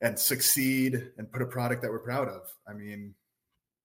and 0.00 0.16
succeed 0.16 1.10
and 1.18 1.32
put 1.32 1.42
a 1.42 1.46
product 1.46 1.82
that 1.82 1.90
we're 1.90 1.98
proud 1.98 2.28
of. 2.28 2.42
I 2.68 2.74
mean, 2.74 3.12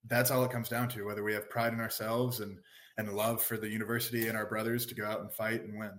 that's 0.06 0.30
all 0.30 0.44
it 0.44 0.52
comes 0.52 0.68
down 0.68 0.88
to. 0.90 1.04
Whether 1.04 1.24
we 1.24 1.34
have 1.34 1.50
pride 1.50 1.72
in 1.72 1.80
ourselves 1.80 2.38
and 2.38 2.58
and 2.98 3.12
love 3.12 3.42
for 3.42 3.56
the 3.56 3.68
university 3.68 4.28
and 4.28 4.36
our 4.36 4.46
brothers 4.46 4.86
to 4.86 4.94
go 4.94 5.04
out 5.04 5.20
and 5.20 5.30
fight 5.30 5.62
and 5.62 5.78
win. 5.78 5.92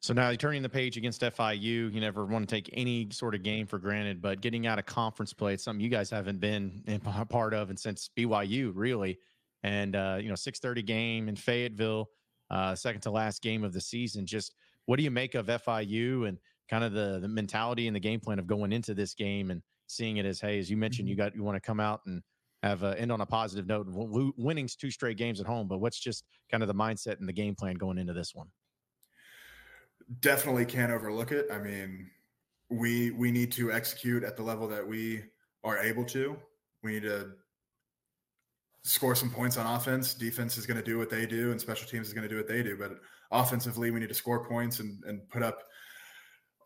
So 0.00 0.14
now 0.14 0.28
you're 0.28 0.36
turning 0.36 0.62
the 0.62 0.68
page 0.68 0.96
against 0.96 1.22
FIU, 1.22 1.92
you 1.92 2.00
never 2.00 2.24
want 2.26 2.48
to 2.48 2.54
take 2.54 2.70
any 2.72 3.08
sort 3.10 3.34
of 3.34 3.42
game 3.42 3.66
for 3.66 3.78
granted, 3.78 4.22
but 4.22 4.40
getting 4.40 4.66
out 4.66 4.78
of 4.78 4.86
conference 4.86 5.32
play, 5.32 5.54
it's 5.54 5.64
something 5.64 5.82
you 5.82 5.88
guys 5.88 6.10
haven't 6.10 6.38
been 6.38 6.82
a 7.06 7.24
part 7.24 7.54
of 7.54 7.70
and 7.70 7.78
since 7.78 8.10
BYU 8.16 8.72
really. 8.74 9.18
And 9.62 9.96
uh, 9.96 10.18
you 10.20 10.28
know, 10.28 10.36
six 10.36 10.60
thirty 10.60 10.82
game 10.82 11.28
in 11.28 11.34
Fayetteville, 11.34 12.10
uh, 12.50 12.74
second 12.76 13.00
to 13.00 13.10
last 13.10 13.42
game 13.42 13.64
of 13.64 13.72
the 13.72 13.80
season. 13.80 14.26
Just 14.26 14.54
what 14.84 14.96
do 14.96 15.02
you 15.02 15.10
make 15.10 15.34
of 15.34 15.46
FIU 15.46 16.28
and 16.28 16.38
kind 16.68 16.84
of 16.84 16.92
the 16.92 17.18
the 17.20 17.26
mentality 17.26 17.88
and 17.88 17.96
the 17.96 18.00
game 18.00 18.20
plan 18.20 18.38
of 18.38 18.46
going 18.46 18.72
into 18.72 18.94
this 18.94 19.14
game 19.14 19.50
and 19.50 19.62
seeing 19.88 20.18
it 20.18 20.26
as, 20.26 20.40
hey, 20.40 20.58
as 20.58 20.70
you 20.70 20.76
mentioned, 20.76 21.08
you 21.08 21.16
mm-hmm. 21.16 21.24
got 21.24 21.34
you 21.34 21.42
want 21.42 21.56
to 21.56 21.60
come 21.60 21.80
out 21.80 22.02
and 22.06 22.22
have 22.68 22.84
uh, 22.84 22.94
end 22.98 23.12
on 23.12 23.20
a 23.20 23.26
positive 23.26 23.66
note. 23.66 23.86
Winning's 23.88 24.76
two 24.76 24.90
straight 24.90 25.16
games 25.16 25.40
at 25.40 25.46
home, 25.46 25.68
but 25.68 25.78
what's 25.78 25.98
just 25.98 26.24
kind 26.50 26.62
of 26.62 26.68
the 26.68 26.74
mindset 26.74 27.18
and 27.20 27.28
the 27.28 27.32
game 27.32 27.54
plan 27.54 27.74
going 27.74 27.98
into 27.98 28.12
this 28.12 28.34
one? 28.34 28.48
definitely 30.20 30.64
can't 30.64 30.92
overlook 30.92 31.32
it. 31.32 31.46
I 31.52 31.58
mean, 31.58 32.10
we 32.70 33.10
we 33.12 33.30
need 33.30 33.52
to 33.52 33.72
execute 33.72 34.24
at 34.24 34.36
the 34.36 34.42
level 34.42 34.68
that 34.68 34.86
we 34.86 35.22
are 35.64 35.78
able 35.78 36.04
to. 36.06 36.36
We 36.82 36.92
need 36.92 37.02
to 37.02 37.32
score 38.82 39.14
some 39.14 39.30
points 39.30 39.56
on 39.56 39.66
offense. 39.66 40.14
Defense 40.14 40.56
is 40.56 40.66
going 40.66 40.76
to 40.76 40.84
do 40.84 40.98
what 40.98 41.10
they 41.10 41.26
do, 41.26 41.50
and 41.50 41.60
special 41.60 41.88
teams 41.88 42.06
is 42.06 42.12
going 42.12 42.22
to 42.22 42.28
do 42.28 42.36
what 42.36 42.48
they 42.48 42.62
do. 42.62 42.76
But 42.76 42.98
offensively, 43.30 43.90
we 43.90 44.00
need 44.00 44.08
to 44.08 44.14
score 44.14 44.46
points 44.46 44.80
and 44.80 45.02
and 45.04 45.28
put 45.28 45.42
up, 45.42 45.62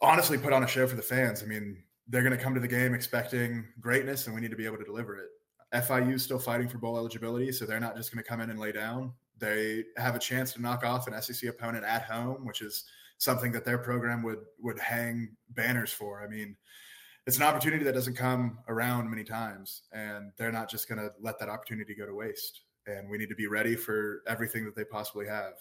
honestly, 0.02 0.38
put 0.38 0.52
on 0.52 0.62
a 0.62 0.68
show 0.68 0.86
for 0.86 0.96
the 0.96 1.02
fans. 1.02 1.42
I 1.42 1.46
mean, 1.46 1.82
they're 2.08 2.22
going 2.22 2.36
to 2.36 2.42
come 2.42 2.54
to 2.54 2.60
the 2.60 2.68
game 2.68 2.94
expecting 2.94 3.64
greatness, 3.80 4.26
and 4.26 4.34
we 4.34 4.40
need 4.40 4.50
to 4.50 4.56
be 4.56 4.66
able 4.66 4.78
to 4.78 4.84
deliver 4.84 5.16
it. 5.16 5.28
FIU 5.74 6.14
is 6.14 6.22
still 6.22 6.38
fighting 6.38 6.68
for 6.68 6.78
bowl 6.78 6.96
eligibility, 6.96 7.52
so 7.52 7.64
they're 7.64 7.80
not 7.80 7.96
just 7.96 8.12
going 8.12 8.22
to 8.22 8.28
come 8.28 8.40
in 8.40 8.50
and 8.50 8.58
lay 8.58 8.72
down. 8.72 9.12
They 9.38 9.84
have 9.96 10.16
a 10.16 10.18
chance 10.18 10.52
to 10.54 10.62
knock 10.62 10.84
off 10.84 11.06
an 11.06 11.20
SEC 11.22 11.48
opponent 11.48 11.84
at 11.84 12.02
home, 12.02 12.44
which 12.44 12.60
is 12.60 12.84
something 13.18 13.52
that 13.52 13.64
their 13.64 13.78
program 13.78 14.22
would 14.22 14.40
would 14.58 14.78
hang 14.78 15.36
banners 15.50 15.92
for. 15.92 16.22
I 16.22 16.26
mean, 16.26 16.56
it's 17.26 17.36
an 17.36 17.44
opportunity 17.44 17.84
that 17.84 17.94
doesn't 17.94 18.16
come 18.16 18.58
around 18.68 19.08
many 19.08 19.24
times, 19.24 19.82
and 19.92 20.32
they're 20.36 20.52
not 20.52 20.68
just 20.68 20.88
going 20.88 20.98
to 20.98 21.12
let 21.20 21.38
that 21.38 21.48
opportunity 21.48 21.94
go 21.94 22.06
to 22.06 22.14
waste. 22.14 22.62
And 22.86 23.08
we 23.08 23.18
need 23.18 23.28
to 23.28 23.36
be 23.36 23.46
ready 23.46 23.76
for 23.76 24.22
everything 24.26 24.64
that 24.64 24.74
they 24.74 24.84
possibly 24.84 25.26
have, 25.26 25.52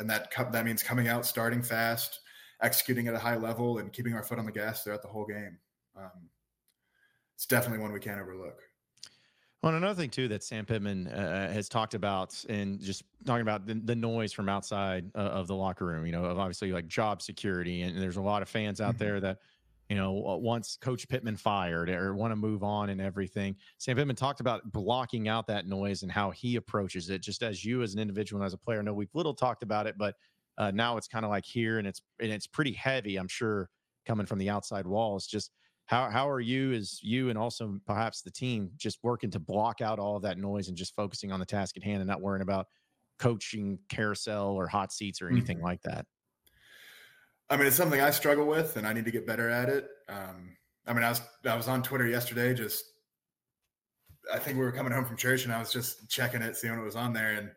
and 0.00 0.10
that 0.10 0.32
that 0.52 0.64
means 0.64 0.82
coming 0.82 1.06
out, 1.06 1.24
starting 1.24 1.62
fast, 1.62 2.20
executing 2.60 3.06
at 3.06 3.14
a 3.14 3.18
high 3.18 3.36
level, 3.36 3.78
and 3.78 3.92
keeping 3.92 4.14
our 4.14 4.24
foot 4.24 4.38
on 4.38 4.46
the 4.46 4.52
gas 4.52 4.82
throughout 4.82 5.02
the 5.02 5.08
whole 5.08 5.26
game. 5.26 5.58
Um, 5.96 6.28
it's 7.36 7.46
definitely 7.46 7.78
one 7.78 7.92
we 7.92 8.00
can't 8.00 8.20
overlook. 8.20 8.67
Well, 9.68 9.76
another 9.76 10.00
thing 10.00 10.08
too 10.08 10.28
that 10.28 10.42
Sam 10.42 10.64
Pittman 10.64 11.08
uh, 11.08 11.52
has 11.52 11.68
talked 11.68 11.92
about, 11.92 12.42
and 12.48 12.80
just 12.80 13.02
talking 13.26 13.42
about 13.42 13.66
the, 13.66 13.74
the 13.74 13.94
noise 13.94 14.32
from 14.32 14.48
outside 14.48 15.10
uh, 15.14 15.18
of 15.18 15.46
the 15.46 15.54
locker 15.54 15.84
room, 15.84 16.06
you 16.06 16.12
know, 16.12 16.24
of 16.24 16.38
obviously 16.38 16.72
like 16.72 16.88
job 16.88 17.20
security, 17.20 17.82
and 17.82 18.00
there's 18.00 18.16
a 18.16 18.22
lot 18.22 18.40
of 18.40 18.48
fans 18.48 18.80
out 18.80 18.94
mm-hmm. 18.94 19.04
there 19.04 19.20
that, 19.20 19.40
you 19.90 19.96
know, 19.96 20.12
once 20.40 20.78
Coach 20.80 21.06
Pittman 21.06 21.36
fired 21.36 21.90
or 21.90 22.14
want 22.14 22.32
to 22.32 22.36
move 22.36 22.62
on 22.62 22.88
and 22.88 22.98
everything. 22.98 23.56
Sam 23.76 23.96
Pittman 23.96 24.16
talked 24.16 24.40
about 24.40 24.62
blocking 24.72 25.28
out 25.28 25.46
that 25.48 25.66
noise 25.66 26.02
and 26.02 26.10
how 26.10 26.30
he 26.30 26.56
approaches 26.56 27.10
it. 27.10 27.20
Just 27.20 27.42
as 27.42 27.62
you, 27.62 27.82
as 27.82 27.92
an 27.92 28.00
individual 28.00 28.40
and 28.40 28.46
as 28.46 28.54
a 28.54 28.58
player, 28.58 28.82
know 28.82 28.94
we've 28.94 29.10
little 29.12 29.34
talked 29.34 29.62
about 29.62 29.86
it, 29.86 29.98
but 29.98 30.14
uh, 30.56 30.70
now 30.70 30.96
it's 30.96 31.08
kind 31.08 31.26
of 31.26 31.30
like 31.30 31.44
here, 31.44 31.76
and 31.76 31.86
it's 31.86 32.00
and 32.20 32.32
it's 32.32 32.46
pretty 32.46 32.72
heavy. 32.72 33.16
I'm 33.16 33.28
sure 33.28 33.68
coming 34.06 34.24
from 34.24 34.38
the 34.38 34.48
outside 34.48 34.86
walls, 34.86 35.26
just 35.26 35.50
how 35.88 36.10
how 36.10 36.28
are 36.28 36.40
you 36.40 36.72
as 36.74 37.02
you 37.02 37.30
and 37.30 37.38
also 37.38 37.80
perhaps 37.86 38.20
the 38.20 38.30
team 38.30 38.70
just 38.76 38.98
working 39.02 39.30
to 39.30 39.40
block 39.40 39.80
out 39.80 39.98
all 39.98 40.16
of 40.16 40.22
that 40.22 40.38
noise 40.38 40.68
and 40.68 40.76
just 40.76 40.94
focusing 40.94 41.32
on 41.32 41.40
the 41.40 41.46
task 41.46 41.76
at 41.76 41.82
hand 41.82 41.98
and 41.98 42.06
not 42.06 42.20
worrying 42.20 42.42
about 42.42 42.66
coaching 43.18 43.78
carousel 43.88 44.50
or 44.50 44.68
hot 44.68 44.92
seats 44.92 45.20
or 45.20 45.28
anything 45.28 45.56
mm-hmm. 45.56 45.66
like 45.66 45.82
that? 45.82 46.06
I 47.50 47.56
mean, 47.56 47.66
it's 47.66 47.76
something 47.76 48.00
I 48.00 48.10
struggle 48.10 48.46
with, 48.46 48.76
and 48.76 48.86
I 48.86 48.92
need 48.92 49.06
to 49.06 49.10
get 49.10 49.26
better 49.26 49.48
at 49.48 49.70
it. 49.70 49.88
Um, 50.10 50.56
I 50.86 50.92
mean, 50.92 51.02
I 51.02 51.08
was 51.08 51.22
I 51.46 51.56
was 51.56 51.68
on 51.68 51.82
Twitter 51.82 52.06
yesterday, 52.06 52.52
just 52.52 52.84
I 54.32 54.38
think 54.38 54.58
we 54.58 54.64
were 54.64 54.72
coming 54.72 54.92
home 54.92 55.06
from 55.06 55.16
church, 55.16 55.44
and 55.44 55.52
I 55.54 55.58
was 55.58 55.72
just 55.72 56.10
checking 56.10 56.42
it, 56.42 56.54
seeing 56.54 56.76
what 56.76 56.84
was 56.84 56.96
on 56.96 57.14
there, 57.14 57.32
and 57.32 57.50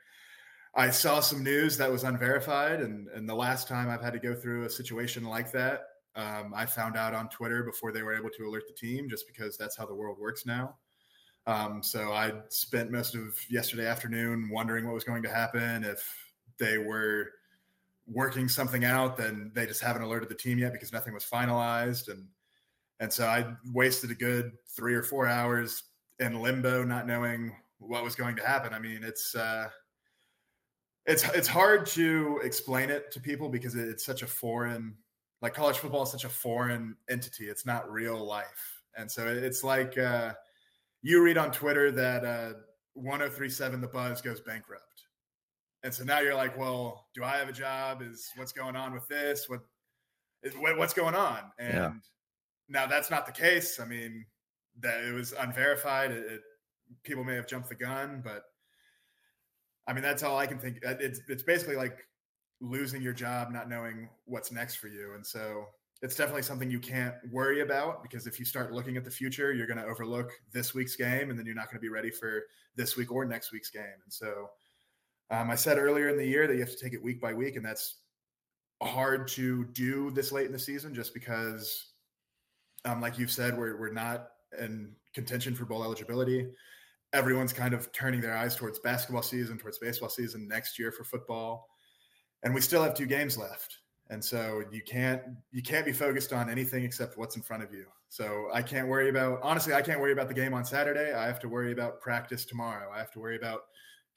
I 0.74 0.90
saw 0.90 1.20
some 1.20 1.44
news 1.44 1.78
that 1.78 1.92
was 1.92 2.06
unverified. 2.06 2.80
And 2.80 3.10
and 3.10 3.28
the 3.28 3.36
last 3.36 3.68
time 3.68 3.90
I've 3.90 4.02
had 4.02 4.14
to 4.14 4.20
go 4.20 4.34
through 4.34 4.64
a 4.64 4.70
situation 4.70 5.26
like 5.26 5.52
that, 5.52 5.82
um, 6.16 6.54
I 6.56 6.66
found 6.66 6.98
out 6.98 7.14
on 7.14 7.30
Twitter 7.30 7.64
before 7.64 7.92
they 7.92 8.04
were 8.04 8.16
able 8.16 8.30
to 8.38 8.48
alert 8.48 8.64
the 8.68 8.74
team, 8.74 9.10
just 9.10 9.28
because 9.28 9.58
that's 9.58 9.78
how 9.78 9.86
the 9.86 9.96
world 9.96 10.18
works 10.20 10.46
now. 10.46 10.76
Um, 11.48 11.82
so 11.82 12.12
I 12.14 12.34
spent 12.50 12.92
most 12.92 13.16
of 13.16 13.36
yesterday 13.50 13.88
afternoon 13.88 14.50
wondering 14.52 14.86
what 14.86 14.94
was 14.94 15.04
going 15.04 15.24
to 15.24 15.30
happen 15.30 15.84
if 15.84 16.32
they 16.60 16.78
were 16.78 17.30
working 18.08 18.48
something 18.48 18.86
out. 18.86 19.18
Then 19.18 19.52
they 19.56 19.66
just 19.66 19.82
haven't 19.82 20.04
alerted 20.04 20.30
the 20.30 20.36
team 20.36 20.60
yet 20.60 20.74
because 20.74 20.94
nothing 20.94 21.14
was 21.14 21.26
finalized, 21.26 22.10
and 22.10 22.28
and 23.00 23.12
so 23.12 23.26
I 23.26 23.54
wasted 23.74 24.12
a 24.12 24.16
good 24.16 24.52
three 24.68 24.94
or 24.94 25.04
four 25.04 25.28
hours 25.28 25.84
in 26.20 26.42
limbo, 26.42 26.84
not 26.84 27.08
knowing 27.08 27.56
what 27.80 28.04
was 28.04 28.16
going 28.16 28.36
to 28.36 28.46
happen. 28.46 28.74
I 28.74 28.80
mean, 28.80 29.02
it's 29.04 29.34
uh, 29.34 29.70
it's 31.06 31.28
it's 31.30 31.48
hard 31.48 31.86
to 31.88 32.40
explain 32.44 32.90
it 32.90 33.12
to 33.12 33.20
people 33.20 33.50
because 33.50 33.76
it's 33.76 34.06
such 34.06 34.22
a 34.22 34.28
foreign 34.28 34.96
like 35.42 35.54
college 35.54 35.78
football 35.78 36.04
is 36.04 36.12
such 36.12 36.26
a 36.26 36.30
foreign 36.30 36.96
entity. 37.10 37.46
It's 37.46 37.66
not 37.66 37.92
real 37.92 38.24
life. 38.24 38.82
And 38.96 39.10
so 39.10 39.26
it's 39.28 39.64
like 39.64 39.98
uh, 39.98 40.34
you 41.02 41.24
read 41.24 41.38
on 41.38 41.52
Twitter 41.52 41.92
that 41.92 42.26
uh, 42.26 42.54
1037 42.94 43.82
The 43.82 43.88
Buzz 43.88 44.22
goes 44.22 44.40
bankrupt. 44.42 44.86
And 45.84 45.94
so 45.94 46.04
now 46.04 46.20
you're 46.20 46.36
like, 46.36 46.58
well, 46.58 47.08
do 47.16 47.24
I 47.24 47.38
have 47.38 47.50
a 47.50 47.54
job? 47.54 48.02
Is 48.04 48.30
what's 48.36 48.52
going 48.52 48.76
on 48.76 48.94
with 48.94 49.08
this? 49.08 49.50
What 49.50 49.62
is 50.44 50.54
what's 50.56 50.94
going 50.94 51.16
on? 51.16 51.40
And 51.58 51.74
yeah. 51.74 51.92
now 52.70 52.86
that's 52.86 53.10
not 53.10 53.26
the 53.26 53.32
case. 53.32 53.80
I 53.80 53.86
mean, 53.86 54.26
that 54.82 55.04
it 55.04 55.14
was 55.14 55.34
unverified. 55.34 56.12
It, 56.12 56.32
it, 56.32 56.42
people 57.04 57.24
may 57.24 57.36
have 57.36 57.48
jumped 57.48 57.70
the 57.70 57.76
gun, 57.76 58.22
but 58.24 58.44
I 59.88 59.94
mean, 59.94 60.04
that's 60.04 60.22
all 60.22 60.38
I 60.38 60.46
can 60.46 60.60
think. 60.60 60.80
It's 60.84 61.22
it's 61.28 61.44
basically 61.44 61.78
like 61.78 62.06
losing 62.62 63.02
your 63.02 63.14
job, 63.14 63.52
not 63.52 63.68
knowing 63.68 64.08
what's 64.26 64.52
next 64.52 64.76
for 64.76 64.88
you. 64.88 65.14
And 65.16 65.26
so 65.26 65.66
it's 66.02 66.16
definitely 66.16 66.44
something 66.44 66.70
you 66.70 66.80
can't 66.80 67.16
worry 67.32 67.62
about 67.62 68.02
because 68.02 68.28
if 68.28 68.40
you 68.40 68.46
start 68.46 68.72
looking 68.72 68.98
at 68.98 69.04
the 69.04 69.12
future, 69.12 69.52
you're 69.52 69.68
going 69.68 69.80
to 69.80 69.86
overlook 69.86 70.32
this 70.54 70.74
week's 70.74 70.96
game 70.96 71.30
and 71.30 71.38
then 71.38 71.46
you're 71.46 71.56
not 71.56 71.66
going 71.66 71.78
to 71.78 71.82
be 71.82 71.90
ready 71.90 72.12
for 72.12 72.44
this 72.76 72.96
week 72.96 73.12
or 73.12 73.26
next 73.26 73.52
week's 73.52 73.70
game. 73.70 73.84
And 74.04 74.12
so 74.14 74.50
um, 75.32 75.50
I 75.50 75.56
said 75.56 75.78
earlier 75.78 76.10
in 76.10 76.18
the 76.18 76.26
year 76.26 76.48
that 76.48 76.54
you 76.54 76.60
have 76.60 76.72
to 76.72 76.84
take 76.84 76.94
it 76.94 77.04
week 77.04 77.22
by 77.22 77.34
week, 77.34 77.56
and 77.56 77.66
that's 77.66 77.98
hard 78.82 79.28
to 79.30 79.66
do 79.66 80.12
this 80.12 80.32
late 80.32 80.48
in 80.48 80.52
the 80.52 80.60
season 80.60 80.94
just 80.94 81.14
because, 81.14 81.94
um, 82.86 83.00
like 83.00 83.20
you've 83.20 83.32
said, 83.32 83.58
we're, 83.58 83.80
we're 83.80 83.94
not 83.94 84.30
in 84.60 84.92
contention 85.14 85.56
for 85.56 85.66
bowl 85.66 85.84
eligibility. 85.84 86.50
Everyone's 87.14 87.54
kind 87.54 87.74
of 87.74 87.92
turning 87.92 88.22
their 88.22 88.36
eyes 88.36 88.56
towards 88.56 88.80
basketball 88.80 89.22
season, 89.22 89.58
towards 89.58 89.78
baseball 89.78 90.10
season 90.10 90.48
next 90.48 90.80
year 90.80 90.92
for 90.92 91.04
football 91.04 91.68
and 92.44 92.54
we 92.54 92.62
still 92.62 92.84
have 92.84 92.94
two 92.94 93.06
games 93.06 93.38
left. 93.38 93.78
And 94.10 94.24
so 94.24 94.64
you 94.72 94.82
can't 94.82 95.22
you 95.52 95.62
can't 95.62 95.86
be 95.86 95.94
focused 95.94 96.34
on 96.34 96.50
anything 96.50 96.84
except 96.84 97.18
what's 97.18 97.36
in 97.36 97.42
front 97.42 97.64
of 97.64 97.74
you. 97.74 97.86
So 98.10 98.50
i 98.54 98.62
can't 98.62 98.90
worry 98.90 99.10
about 99.10 99.40
honestly 99.42 99.74
i 99.74 99.82
can't 99.82 100.02
worry 100.02 100.12
about 100.12 100.28
the 100.28 100.34
game 100.34 100.54
on 100.54 100.66
saturday. 100.66 101.14
I 101.14 101.26
have 101.26 101.40
to 101.42 101.48
worry 101.48 101.72
about 101.72 102.02
practice 102.02 102.44
tomorrow. 102.46 102.92
I 102.94 102.98
have 102.98 103.12
to 103.12 103.20
worry 103.20 103.38
about 103.38 103.62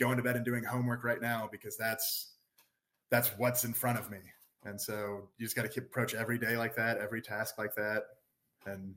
going 0.01 0.17
to 0.17 0.23
bed 0.23 0.35
and 0.35 0.45
doing 0.45 0.65
homework 0.65 1.05
right 1.05 1.21
now 1.21 1.49
because 1.51 1.77
that's 1.77 2.33
that's 3.11 3.29
what's 3.39 3.65
in 3.65 3.73
front 3.73 3.99
of 3.99 4.11
me. 4.11 4.19
And 4.65 4.81
so 4.81 5.29
you 5.39 5.47
just 5.47 5.55
got 5.55 5.63
to 5.63 5.69
keep 5.69 5.85
approach 5.85 6.15
every 6.15 6.39
day 6.39 6.57
like 6.57 6.75
that 6.75 6.99
every 6.99 7.23
task 7.23 7.59
like 7.59 7.75
that 7.77 8.03
and 8.67 8.95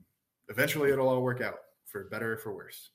eventually 0.48 0.90
it'll 0.90 1.08
all 1.08 1.22
work 1.22 1.40
out 1.40 1.58
for 1.84 2.04
better 2.04 2.32
or 2.32 2.38
for 2.38 2.54
worse 2.54 2.90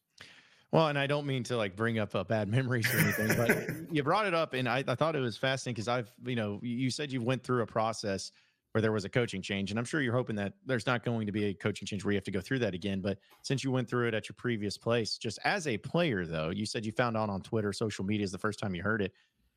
well, 0.73 0.87
and 0.87 0.97
I 0.97 1.05
don't 1.05 1.27
mean 1.27 1.43
to 1.43 1.55
like 1.55 1.75
bring 1.75 1.99
up 1.99 2.15
uh, 2.15 2.23
bad 2.23 2.47
memories 2.49 2.91
or 2.91 2.97
anything, 2.97 3.37
but 3.37 3.93
you 3.93 4.01
brought 4.01 4.25
it 4.25 4.33
up, 4.33 4.53
and 4.53 4.67
I, 4.67 4.83
I 4.87 4.95
thought 4.95 5.15
it 5.15 5.19
was 5.19 5.37
fascinating 5.37 5.75
because 5.75 5.87
I've, 5.87 6.11
you 6.25 6.35
know, 6.35 6.59
you 6.63 6.89
said 6.89 7.11
you 7.11 7.21
went 7.21 7.43
through 7.43 7.61
a 7.61 7.67
process 7.67 8.31
where 8.71 8.81
there 8.81 8.91
was 8.91 9.05
a 9.05 9.09
coaching 9.09 9.39
change, 9.39 9.69
and 9.69 9.77
I'm 9.77 9.85
sure 9.85 10.01
you're 10.01 10.15
hoping 10.15 10.35
that 10.37 10.53
there's 10.65 10.87
not 10.87 11.05
going 11.05 11.27
to 11.27 11.31
be 11.31 11.45
a 11.45 11.53
coaching 11.53 11.85
change 11.85 12.03
where 12.03 12.11
you 12.11 12.17
have 12.17 12.23
to 12.23 12.31
go 12.31 12.41
through 12.41 12.57
that 12.59 12.73
again. 12.73 13.01
But 13.01 13.19
since 13.43 13.63
you 13.63 13.69
went 13.69 13.87
through 13.87 14.07
it 14.07 14.15
at 14.15 14.27
your 14.27 14.33
previous 14.35 14.75
place, 14.75 15.19
just 15.19 15.37
as 15.43 15.67
a 15.67 15.77
player, 15.77 16.25
though, 16.25 16.49
you 16.49 16.65
said 16.65 16.83
you 16.83 16.91
found 16.91 17.15
out 17.15 17.29
on 17.29 17.41
Twitter, 17.41 17.71
social 17.71 18.03
media 18.03 18.23
is 18.23 18.31
the 18.31 18.39
first 18.39 18.57
time 18.57 18.73
you 18.73 18.81
heard 18.81 19.03
it. 19.03 19.13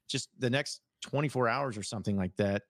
Just 0.08 0.28
the 0.38 0.50
next 0.50 0.82
24 1.00 1.48
hours 1.48 1.78
or 1.78 1.82
something 1.82 2.18
like 2.18 2.36
that. 2.36 2.64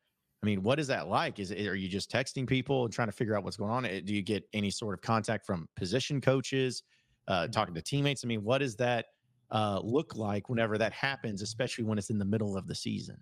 I 0.45 0.47
mean, 0.47 0.63
what 0.63 0.79
is 0.79 0.87
that 0.87 1.09
like? 1.09 1.41
Is 1.41 1.51
it, 1.51 1.67
are 1.67 1.75
you 1.75 1.89
just 1.89 2.13
texting 2.13 2.47
people 2.47 2.85
and 2.85 2.95
trying 2.95 3.09
to 3.09 3.13
figure 3.13 3.37
out 3.37 3.43
what's 3.43 3.57
going 3.57 3.73
on? 3.73 3.83
Do 3.83 4.15
you 4.15 4.23
get 4.23 4.45
any 4.53 4.71
sort 4.71 4.95
of 4.95 5.01
contact 5.01 5.47
from 5.47 5.69
position 5.75 6.21
coaches? 6.21 6.85
Uh, 7.29 7.49
talking 7.49 7.75
to 7.75 7.83
teammates. 7.83 8.25
I 8.25 8.29
mean, 8.29 8.45
what 8.45 8.59
does 8.59 8.77
that 8.77 9.07
uh, 9.51 9.81
look 9.83 10.17
like 10.17 10.49
whenever 10.49 10.79
that 10.79 10.93
happens, 10.93 11.43
especially 11.43 11.85
when 11.85 11.99
it's 11.99 12.11
in 12.11 12.19
the 12.19 12.25
middle 12.25 12.57
of 12.57 12.67
the 12.67 12.75
season? 12.75 13.19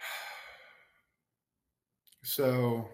So, 2.24 2.86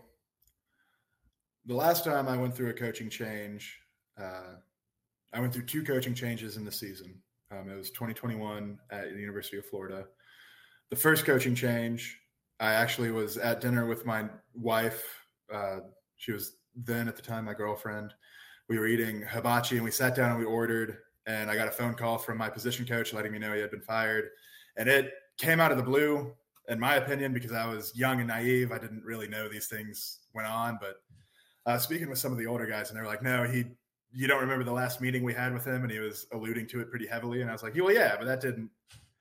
the 1.67 1.75
last 1.75 2.05
time 2.05 2.29
I 2.29 2.37
went 2.37 2.55
through 2.55 2.69
a 2.69 2.75
coaching 2.75 3.11
change, 3.11 3.81
uh, 4.21 4.55
I 5.33 5.41
went 5.41 5.53
through 5.53 5.65
two 5.65 5.83
coaching 5.83 6.15
changes 6.15 6.57
in 6.57 6.65
the 6.65 6.71
season. 6.71 7.21
Um, 7.51 7.69
it 7.69 7.77
was 7.77 7.91
2021 7.91 8.79
at 8.91 9.13
the 9.13 9.21
University 9.21 9.59
of 9.59 9.67
Florida. 9.67 10.07
The 10.91 10.97
first 10.97 11.25
coaching 11.25 11.55
change, 11.55 12.21
I 12.61 12.73
actually 12.75 13.11
was 13.11 13.37
at 13.37 13.61
dinner 13.61 13.87
with 13.87 14.07
my 14.07 14.27
wife. 14.55 15.03
Uh, 15.53 15.79
she 16.17 16.33
was 16.33 16.57
then 16.77 17.09
at 17.09 17.17
the 17.17 17.23
time 17.23 17.47
my 17.47 17.55
girlfriend, 17.55 18.15
we 18.69 18.79
were 18.79 18.87
eating 18.87 19.23
hibachi 19.23 19.77
and 19.77 19.85
we 19.85 19.91
sat 19.91 20.15
down 20.15 20.31
and 20.31 20.41
we 20.41 20.47
ordered 20.47 20.99
and 21.27 21.51
I 21.51 21.57
got 21.57 21.69
a 21.69 21.71
phone 21.71 21.95
call 21.95 22.19
from 22.19 22.39
my 22.39 22.51
position 22.51 22.85
coach 22.85 23.13
letting 23.13 23.33
me 23.33 23.39
know 23.39 23.53
he 23.55 23.61
had 23.61 23.71
been 23.71 23.81
fired. 23.81 24.31
And 24.77 24.89
it 24.89 25.13
came 25.39 25.61
out 25.61 25.71
of 25.71 25.79
the 25.79 25.83
blue, 25.83 26.33
in 26.69 26.79
my 26.79 26.97
opinion, 26.97 27.33
because 27.33 27.53
I 27.53 27.67
was 27.67 27.97
young 27.97 28.19
and 28.19 28.29
naive. 28.29 28.73
I 28.73 28.79
didn't 28.79 29.03
really 29.05 29.29
know 29.29 29.49
these 29.49 29.67
things 29.67 30.21
went 30.35 30.49
on. 30.49 30.79
But 30.81 30.97
uh, 31.67 31.79
speaking 31.79 32.11
with 32.11 32.19
some 32.19 32.33
of 32.33 32.39
the 32.39 32.47
older 32.47 32.67
guys, 32.67 32.91
and 32.91 32.99
they 32.99 33.03
were 33.03 33.09
like, 33.09 33.23
no, 33.23 33.45
he, 33.45 33.65
you 34.13 34.27
don't 34.27 34.41
remember 34.41 34.65
the 34.65 34.73
last 34.73 35.01
meeting 35.01 35.23
we 35.23 35.33
had 35.33 35.55
with 35.55 35.67
him? 35.67 35.83
And 35.83 35.91
he 35.91 35.99
was 35.99 36.27
alluding 36.33 36.67
to 36.69 36.81
it 36.81 36.91
pretty 36.91 37.07
heavily. 37.07 37.41
And 37.41 37.49
I 37.49 37.53
was 37.53 37.63
like, 37.63 37.75
well, 37.75 37.93
yeah, 37.93 38.17
but 38.19 38.27
that 38.27 38.41
didn't, 38.41 38.71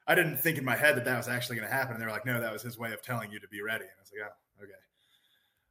I 0.05 0.15
didn't 0.15 0.37
think 0.37 0.57
in 0.57 0.65
my 0.65 0.75
head 0.75 0.97
that 0.97 1.05
that 1.05 1.17
was 1.17 1.29
actually 1.29 1.55
going 1.55 1.67
to 1.69 1.73
happen. 1.73 1.93
And 1.93 2.01
they 2.01 2.05
were 2.05 2.11
like, 2.11 2.25
no, 2.25 2.41
that 2.41 2.51
was 2.51 2.61
his 2.61 2.77
way 2.77 2.91
of 2.91 3.01
telling 3.01 3.31
you 3.31 3.39
to 3.39 3.47
be 3.47 3.61
ready. 3.61 3.85
And 3.85 3.93
I 3.97 4.01
was 4.01 4.11
like, 4.11 4.29
oh, 4.29 4.63
okay. 4.63 4.73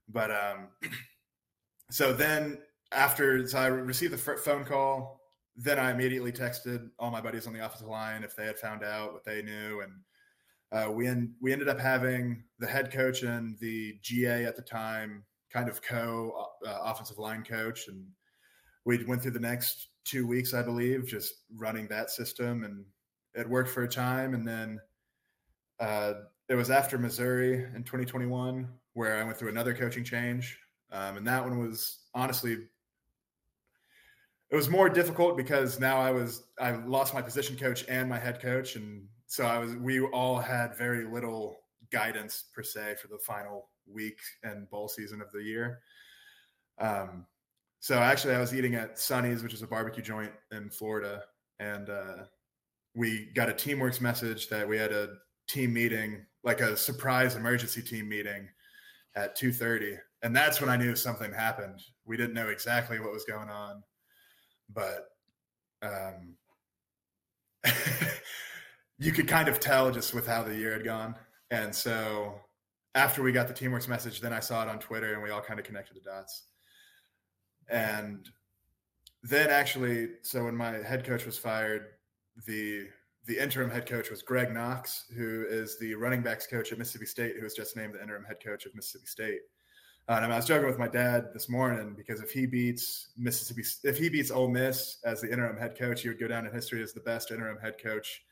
But 0.08 0.30
um, 0.30 0.90
so 1.90 2.14
then 2.14 2.58
after 2.94 3.46
so 3.46 3.58
I 3.58 3.66
received 3.66 4.12
the 4.12 4.18
phone 4.18 4.64
call, 4.64 5.20
then 5.56 5.78
I 5.78 5.90
immediately 5.90 6.32
texted 6.32 6.88
all 6.98 7.10
my 7.10 7.20
buddies 7.20 7.46
on 7.46 7.52
the 7.52 7.64
offensive 7.64 7.88
line 7.88 8.24
if 8.24 8.34
they 8.34 8.46
had 8.46 8.58
found 8.58 8.82
out 8.82 9.12
what 9.12 9.24
they 9.24 9.42
knew, 9.42 9.82
and 9.82 9.92
uh, 10.72 10.90
we 10.90 11.06
en- 11.06 11.34
we 11.40 11.52
ended 11.52 11.68
up 11.68 11.78
having 11.78 12.42
the 12.58 12.66
head 12.66 12.90
coach 12.90 13.22
and 13.22 13.58
the 13.58 13.98
GA 14.02 14.44
at 14.44 14.56
the 14.56 14.62
time 14.62 15.24
kind 15.52 15.68
of 15.68 15.82
co 15.82 16.48
uh, 16.66 16.78
offensive 16.82 17.18
line 17.18 17.44
coach, 17.44 17.88
and 17.88 18.06
we 18.84 19.04
went 19.04 19.22
through 19.22 19.32
the 19.32 19.40
next 19.40 19.88
two 20.04 20.26
weeks, 20.26 20.54
I 20.54 20.62
believe, 20.62 21.06
just 21.06 21.34
running 21.56 21.86
that 21.88 22.10
system, 22.10 22.64
and 22.64 22.84
it 23.34 23.48
worked 23.48 23.70
for 23.70 23.82
a 23.82 23.88
time, 23.88 24.34
and 24.34 24.46
then 24.46 24.80
uh, 25.80 26.14
it 26.48 26.54
was 26.54 26.70
after 26.70 26.98
Missouri 26.98 27.64
in 27.74 27.82
2021 27.82 28.68
where 28.94 29.16
I 29.16 29.24
went 29.24 29.38
through 29.38 29.48
another 29.48 29.74
coaching 29.74 30.04
change, 30.04 30.58
um, 30.90 31.16
and 31.16 31.26
that 31.26 31.42
one 31.42 31.58
was 31.58 32.00
honestly 32.14 32.58
it 34.52 34.56
was 34.56 34.68
more 34.68 34.90
difficult 34.90 35.34
because 35.34 35.80
now 35.80 35.96
I 35.96 36.10
was 36.10 36.44
I 36.60 36.72
lost 36.72 37.14
my 37.14 37.22
position 37.22 37.56
coach 37.56 37.86
and 37.88 38.08
my 38.08 38.18
head 38.18 38.40
coach, 38.40 38.76
and 38.76 39.08
so 39.26 39.46
I 39.46 39.58
was 39.58 39.74
we 39.76 40.00
all 40.00 40.38
had 40.38 40.76
very 40.76 41.06
little 41.06 41.56
guidance 41.90 42.44
per 42.54 42.62
se 42.62 42.96
for 43.00 43.08
the 43.08 43.18
final 43.18 43.70
week 43.86 44.20
and 44.42 44.68
bowl 44.68 44.88
season 44.88 45.22
of 45.22 45.32
the 45.32 45.42
year. 45.42 45.80
Um, 46.78 47.26
so 47.80 47.98
actually, 47.98 48.34
I 48.34 48.40
was 48.40 48.54
eating 48.54 48.74
at 48.74 48.98
Sonny's, 48.98 49.42
which 49.42 49.54
is 49.54 49.62
a 49.62 49.66
barbecue 49.66 50.02
joint 50.02 50.32
in 50.52 50.68
Florida, 50.68 51.24
and 51.58 51.88
uh, 51.88 52.24
we 52.94 53.30
got 53.34 53.48
a 53.48 53.54
Teamworks 53.54 54.02
message 54.02 54.50
that 54.50 54.68
we 54.68 54.76
had 54.76 54.92
a 54.92 55.14
team 55.48 55.72
meeting, 55.72 56.26
like 56.44 56.60
a 56.60 56.76
surprise 56.76 57.36
emergency 57.36 57.80
team 57.80 58.06
meeting, 58.06 58.46
at 59.16 59.34
two 59.34 59.50
thirty, 59.50 59.96
and 60.22 60.36
that's 60.36 60.60
when 60.60 60.68
I 60.68 60.76
knew 60.76 60.94
something 60.94 61.32
happened. 61.32 61.80
We 62.04 62.18
didn't 62.18 62.34
know 62.34 62.50
exactly 62.50 63.00
what 63.00 63.12
was 63.12 63.24
going 63.24 63.48
on, 63.48 63.82
but 64.74 65.08
um, 65.82 66.36
you 68.98 69.12
could 69.12 69.28
kind 69.28 69.48
of 69.48 69.60
tell 69.60 69.90
just 69.90 70.14
with 70.14 70.26
how 70.26 70.42
the 70.42 70.54
year 70.54 70.72
had 70.72 70.84
gone. 70.84 71.14
And 71.50 71.74
so 71.74 72.40
after 72.94 73.22
we 73.22 73.32
got 73.32 73.48
the 73.48 73.54
Teamworks 73.54 73.88
message, 73.88 74.20
then 74.20 74.32
I 74.32 74.40
saw 74.40 74.62
it 74.62 74.68
on 74.68 74.78
Twitter 74.78 75.14
and 75.14 75.22
we 75.22 75.30
all 75.30 75.40
kind 75.40 75.58
of 75.58 75.66
connected 75.66 75.96
the 75.96 76.00
dots. 76.00 76.44
And 77.68 78.28
then 79.22 79.50
actually, 79.50 80.10
so 80.22 80.44
when 80.44 80.56
my 80.56 80.72
head 80.72 81.04
coach 81.04 81.24
was 81.24 81.38
fired, 81.38 81.86
the 82.46 82.88
the 83.24 83.38
interim 83.38 83.70
head 83.70 83.86
coach 83.86 84.10
was 84.10 84.20
Greg 84.20 84.52
Knox, 84.52 85.04
who 85.16 85.44
is 85.48 85.78
the 85.78 85.94
running 85.94 86.22
backs 86.22 86.44
coach 86.44 86.72
at 86.72 86.78
Mississippi 86.78 87.06
State, 87.06 87.36
who 87.36 87.44
was 87.44 87.54
just 87.54 87.76
named 87.76 87.94
the 87.94 88.02
interim 88.02 88.24
head 88.24 88.38
coach 88.44 88.66
of 88.66 88.74
Mississippi 88.74 89.06
State. 89.06 89.40
Uh, 90.08 90.18
and 90.22 90.32
I 90.32 90.36
was 90.36 90.46
joking 90.46 90.66
with 90.66 90.78
my 90.78 90.88
dad 90.88 91.28
this 91.32 91.48
morning 91.48 91.94
because 91.96 92.20
if 92.20 92.32
he 92.32 92.44
beats 92.46 93.08
Mississippi, 93.16 93.62
if 93.84 93.96
he 93.96 94.08
beats 94.08 94.30
Ole 94.30 94.48
Miss 94.48 94.98
as 95.04 95.20
the 95.20 95.30
interim 95.30 95.56
head 95.56 95.78
coach, 95.78 96.02
he 96.02 96.08
would 96.08 96.18
go 96.18 96.26
down 96.26 96.44
in 96.44 96.52
history 96.52 96.82
as 96.82 96.92
the 96.92 97.00
best 97.00 97.30
interim 97.30 97.58
head 97.58 97.74
coach 97.80 98.22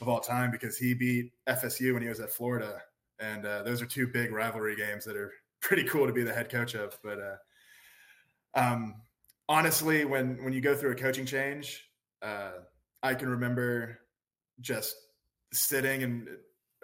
of 0.00 0.08
all 0.08 0.20
time 0.20 0.50
because 0.50 0.78
he 0.78 0.94
beat 0.94 1.32
FSU 1.48 1.92
when 1.92 2.02
he 2.02 2.08
was 2.08 2.20
at 2.20 2.30
Florida, 2.30 2.80
and 3.18 3.44
uh, 3.46 3.62
those 3.64 3.82
are 3.82 3.86
two 3.86 4.06
big 4.06 4.30
rivalry 4.30 4.76
games 4.76 5.04
that 5.04 5.16
are 5.16 5.32
pretty 5.60 5.84
cool 5.84 6.06
to 6.06 6.12
be 6.12 6.22
the 6.22 6.32
head 6.32 6.50
coach 6.50 6.74
of. 6.74 6.96
But 7.02 7.18
uh, 7.18 8.58
um, 8.58 8.94
honestly, 9.48 10.04
when 10.04 10.42
when 10.44 10.52
you 10.52 10.60
go 10.60 10.76
through 10.76 10.92
a 10.92 10.96
coaching 10.96 11.26
change, 11.26 11.84
uh, 12.22 12.52
I 13.02 13.14
can 13.14 13.28
remember 13.28 13.98
just 14.60 14.94
sitting 15.52 16.02
and 16.02 16.28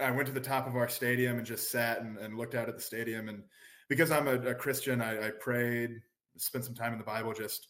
I 0.00 0.10
went 0.10 0.26
to 0.26 0.32
the 0.32 0.40
top 0.40 0.66
of 0.66 0.76
our 0.76 0.88
stadium 0.88 1.38
and 1.38 1.46
just 1.46 1.70
sat 1.70 2.00
and, 2.00 2.18
and 2.18 2.36
looked 2.36 2.54
out 2.54 2.68
at 2.68 2.76
the 2.76 2.82
stadium. 2.82 3.28
And 3.28 3.44
because 3.88 4.10
I'm 4.10 4.28
a, 4.28 4.34
a 4.40 4.54
Christian, 4.54 5.00
I, 5.00 5.28
I 5.28 5.30
prayed, 5.30 6.00
spent 6.36 6.64
some 6.64 6.74
time 6.74 6.92
in 6.92 6.98
the 6.98 7.04
Bible. 7.04 7.32
Just 7.32 7.68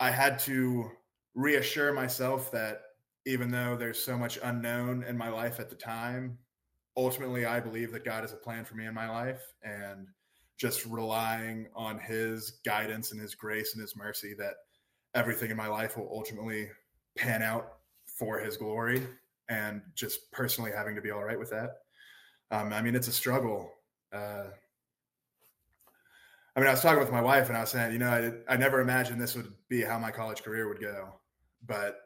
I 0.00 0.10
had 0.10 0.38
to 0.40 0.90
reassure 1.34 1.92
myself 1.92 2.50
that 2.52 2.82
even 3.24 3.50
though 3.50 3.76
there's 3.76 4.02
so 4.02 4.16
much 4.18 4.38
unknown 4.42 5.04
in 5.04 5.16
my 5.16 5.28
life 5.28 5.60
at 5.60 5.70
the 5.70 5.76
time, 5.76 6.38
ultimately 6.96 7.46
I 7.46 7.60
believe 7.60 7.92
that 7.92 8.04
God 8.04 8.22
has 8.22 8.32
a 8.32 8.36
plan 8.36 8.64
for 8.64 8.74
me 8.74 8.86
in 8.86 8.94
my 8.94 9.08
life 9.08 9.42
and 9.62 10.08
just 10.58 10.84
relying 10.86 11.68
on 11.74 11.98
his 11.98 12.60
guidance 12.64 13.12
and 13.12 13.20
his 13.20 13.34
grace 13.34 13.74
and 13.74 13.80
his 13.80 13.96
mercy 13.96 14.34
that 14.38 14.54
everything 15.14 15.50
in 15.50 15.56
my 15.56 15.68
life 15.68 15.96
will 15.96 16.08
ultimately 16.12 16.68
pan 17.16 17.42
out 17.42 17.74
for 18.06 18.38
his 18.38 18.56
glory 18.56 19.06
and 19.48 19.82
just 19.94 20.30
personally 20.32 20.70
having 20.74 20.94
to 20.94 21.00
be 21.00 21.10
all 21.10 21.24
right 21.24 21.38
with 21.38 21.50
that. 21.50 21.78
Um, 22.50 22.72
I 22.72 22.82
mean, 22.82 22.94
it's 22.94 23.08
a 23.08 23.12
struggle. 23.12 23.72
Uh, 24.12 24.44
I 26.54 26.60
mean, 26.60 26.68
I 26.68 26.72
was 26.72 26.82
talking 26.82 27.00
with 27.00 27.10
my 27.10 27.22
wife 27.22 27.48
and 27.48 27.56
I 27.56 27.60
was 27.60 27.70
saying, 27.70 27.92
you 27.92 27.98
know, 27.98 28.10
I, 28.48 28.54
I 28.54 28.56
never 28.56 28.80
imagined 28.80 29.20
this 29.20 29.34
would 29.34 29.52
be 29.68 29.82
how 29.82 29.98
my 29.98 30.10
college 30.10 30.42
career 30.42 30.68
would 30.68 30.80
go, 30.80 31.14
but 31.66 31.96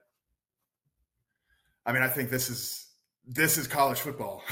I 1.85 1.93
mean, 1.93 2.03
I 2.03 2.09
think 2.09 2.31
this 2.31 2.51
is 2.51 2.87
this 3.27 3.59
is 3.59 3.67
college 3.67 4.01
football. 4.01 4.43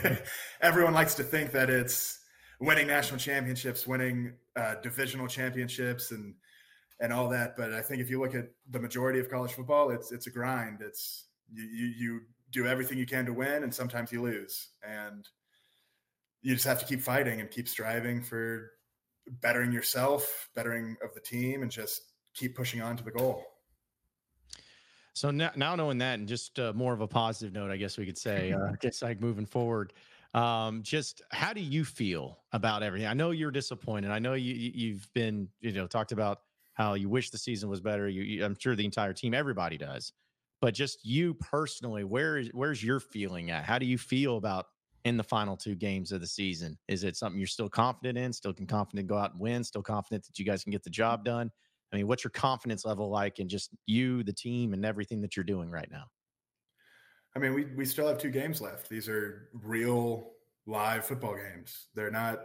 Everyone 0.60 0.92
likes 0.92 1.14
to 1.16 1.22
think 1.22 1.52
that 1.52 1.70
it's 1.70 2.18
winning 2.60 2.86
national 2.88 3.18
championships, 3.20 3.86
winning 3.86 4.34
uh, 4.56 4.76
divisional 4.82 5.28
championships, 5.28 6.10
and 6.10 6.34
and 7.00 7.12
all 7.12 7.28
that. 7.28 7.56
But 7.56 7.72
I 7.72 7.80
think 7.80 8.00
if 8.00 8.10
you 8.10 8.20
look 8.20 8.34
at 8.34 8.50
the 8.70 8.80
majority 8.80 9.20
of 9.20 9.30
college 9.30 9.52
football, 9.52 9.90
it's 9.90 10.12
it's 10.12 10.26
a 10.26 10.30
grind. 10.30 10.80
It's 10.80 11.26
you 11.52 11.64
you, 11.64 11.86
you 11.86 12.20
do 12.50 12.66
everything 12.66 12.98
you 12.98 13.06
can 13.06 13.26
to 13.26 13.32
win, 13.32 13.62
and 13.62 13.74
sometimes 13.74 14.12
you 14.12 14.22
lose, 14.22 14.68
and 14.82 15.28
you 16.42 16.54
just 16.54 16.66
have 16.66 16.80
to 16.80 16.86
keep 16.86 17.00
fighting 17.00 17.40
and 17.40 17.50
keep 17.50 17.68
striving 17.68 18.22
for 18.22 18.70
bettering 19.40 19.72
yourself, 19.72 20.48
bettering 20.54 20.96
of 21.02 21.14
the 21.14 21.20
team, 21.20 21.62
and 21.62 21.70
just 21.70 22.12
keep 22.34 22.56
pushing 22.56 22.80
on 22.80 22.96
to 22.96 23.04
the 23.04 23.10
goal. 23.10 23.44
So 25.14 25.32
now, 25.32 25.50
now 25.56 25.74
knowing 25.74 25.98
that, 25.98 26.18
and 26.18 26.28
just 26.28 26.60
uh, 26.60 26.72
more 26.74 26.92
of 26.92 27.00
a 27.00 27.08
positive 27.08 27.52
note, 27.52 27.72
I 27.72 27.76
guess 27.76 27.98
we 27.98 28.06
could 28.06 28.18
say, 28.18 28.52
uh, 28.52 28.72
just 28.82 29.02
like 29.02 29.20
moving 29.20 29.46
forward, 29.46 29.92
um, 30.34 30.82
just 30.82 31.22
how 31.32 31.52
do 31.52 31.60
you 31.60 31.84
feel 31.84 32.38
about 32.52 32.82
everything? 32.82 33.08
I 33.08 33.14
know 33.14 33.32
you're 33.32 33.50
disappointed. 33.50 34.10
I 34.10 34.20
know 34.20 34.34
you 34.34 34.54
you've 34.54 35.12
been 35.14 35.48
you 35.60 35.72
know 35.72 35.86
talked 35.86 36.12
about 36.12 36.42
how 36.74 36.94
you 36.94 37.08
wish 37.08 37.30
the 37.30 37.38
season 37.38 37.68
was 37.68 37.80
better. 37.80 38.08
You, 38.08 38.22
you, 38.22 38.44
I'm 38.44 38.56
sure 38.56 38.76
the 38.76 38.84
entire 38.84 39.12
team, 39.12 39.34
everybody 39.34 39.76
does, 39.76 40.12
but 40.60 40.74
just 40.74 41.04
you 41.04 41.34
personally, 41.34 42.04
where 42.04 42.36
is 42.36 42.50
where's 42.52 42.82
your 42.82 43.00
feeling 43.00 43.50
at? 43.50 43.64
How 43.64 43.78
do 43.78 43.86
you 43.86 43.98
feel 43.98 44.36
about 44.36 44.66
in 45.04 45.16
the 45.16 45.24
final 45.24 45.56
two 45.56 45.74
games 45.74 46.12
of 46.12 46.20
the 46.20 46.26
season? 46.26 46.78
Is 46.88 47.04
it 47.04 47.16
something 47.16 47.38
you're 47.38 47.46
still 47.46 47.68
confident 47.68 48.18
in? 48.18 48.32
Still 48.32 48.52
can 48.52 48.66
confident 48.66 49.08
go 49.08 49.18
out 49.18 49.32
and 49.32 49.40
win? 49.40 49.64
Still 49.64 49.82
confident 49.82 50.24
that 50.26 50.38
you 50.38 50.44
guys 50.44 50.62
can 50.62 50.72
get 50.72 50.82
the 50.82 50.90
job 50.90 51.24
done? 51.24 51.50
I 51.92 51.96
mean, 51.96 52.06
what's 52.06 52.24
your 52.24 52.30
confidence 52.30 52.84
level 52.84 53.08
like 53.08 53.38
in 53.38 53.48
just 53.48 53.70
you, 53.86 54.22
the 54.22 54.32
team, 54.32 54.74
and 54.74 54.84
everything 54.84 55.20
that 55.22 55.36
you're 55.36 55.44
doing 55.44 55.70
right 55.70 55.90
now? 55.90 56.04
I 57.34 57.38
mean, 57.38 57.54
we 57.54 57.64
we 57.76 57.84
still 57.84 58.08
have 58.08 58.18
two 58.18 58.30
games 58.30 58.60
left. 58.60 58.88
These 58.88 59.08
are 59.08 59.48
real 59.52 60.32
live 60.66 61.06
football 61.06 61.34
games. 61.34 61.88
They're 61.94 62.10
not 62.10 62.40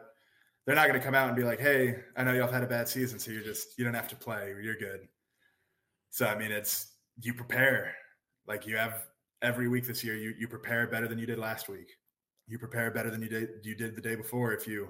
they're 0.66 0.76
not 0.76 0.88
going 0.88 1.00
to 1.00 1.06
come 1.06 1.16
out 1.16 1.28
and 1.28 1.36
be 1.36 1.44
like, 1.44 1.60
"Hey, 1.60 2.04
I 2.16 2.24
know 2.24 2.34
y'all 2.34 2.52
had 2.52 2.64
a 2.64 2.68
bad 2.68 2.88
season, 2.88 3.20
so 3.20 3.32
you're 3.32 3.44
just 3.44 3.78
you 3.78 3.84
don't 3.84 3.94
have 3.94 4.08
to 4.10 4.16
play. 4.16 4.54
You're 4.62 4.78
good." 4.78 5.08
So 6.10 6.28
I 6.28 6.38
mean, 6.38 6.52
it's 6.52 6.94
you 7.22 7.34
prepare 7.34 7.94
like 8.48 8.66
you 8.66 8.78
have 8.78 9.08
every 9.42 9.68
week 9.68 9.86
this 9.86 10.04
year. 10.04 10.16
You 10.16 10.34
you 10.38 10.48
prepare 10.48 10.88
better 10.88 11.08
than 11.08 11.18
you 11.18 11.26
did 11.26 11.40
last 11.40 11.68
week. 11.70 11.92
You 12.48 12.60
prepare 12.60 12.92
better 12.92 13.10
than 13.10 13.22
you 13.22 13.30
did 13.30 13.50
you 13.64 13.76
did 13.76 13.96
the 13.96 14.02
day 14.02 14.16
before. 14.16 14.54
If 14.54 14.68
you 14.68 14.90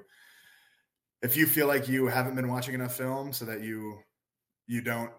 if 1.24 1.38
you 1.38 1.48
feel 1.48 1.68
like 1.68 1.88
you 1.88 2.08
haven't 2.08 2.36
been 2.36 2.50
watching 2.50 2.76
enough 2.76 2.96
film 2.96 3.34
so 3.34 3.46
that 3.46 3.62
you 3.62 3.98
you 4.68 4.82
don't 4.82 5.12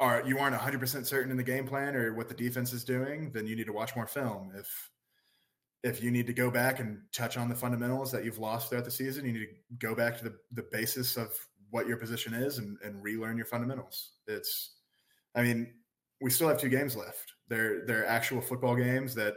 are 0.00 0.22
you 0.26 0.38
aren't 0.38 0.56
100% 0.56 1.06
certain 1.06 1.30
in 1.30 1.36
the 1.36 1.42
game 1.42 1.66
plan 1.66 1.94
or 1.94 2.14
what 2.14 2.28
the 2.28 2.34
defense 2.34 2.72
is 2.72 2.84
doing 2.84 3.30
then 3.32 3.46
you 3.46 3.56
need 3.56 3.66
to 3.66 3.72
watch 3.72 3.94
more 3.96 4.06
film 4.06 4.52
if 4.56 4.90
if 5.82 6.02
you 6.02 6.10
need 6.10 6.26
to 6.26 6.32
go 6.32 6.50
back 6.50 6.80
and 6.80 6.98
touch 7.12 7.36
on 7.36 7.48
the 7.48 7.54
fundamentals 7.54 8.10
that 8.10 8.24
you've 8.24 8.38
lost 8.38 8.68
throughout 8.68 8.84
the 8.84 8.90
season 8.90 9.24
you 9.24 9.32
need 9.32 9.46
to 9.46 9.76
go 9.78 9.94
back 9.94 10.18
to 10.18 10.24
the, 10.24 10.34
the 10.52 10.66
basis 10.72 11.16
of 11.16 11.32
what 11.70 11.86
your 11.86 11.96
position 11.96 12.34
is 12.34 12.58
and, 12.58 12.76
and 12.84 13.02
relearn 13.02 13.36
your 13.36 13.46
fundamentals 13.46 14.12
it's 14.26 14.76
i 15.34 15.42
mean 15.42 15.72
we 16.20 16.30
still 16.30 16.48
have 16.48 16.60
two 16.60 16.68
games 16.68 16.96
left 16.96 17.32
they're 17.48 17.86
they're 17.86 18.06
actual 18.06 18.40
football 18.40 18.74
games 18.74 19.14
that 19.14 19.34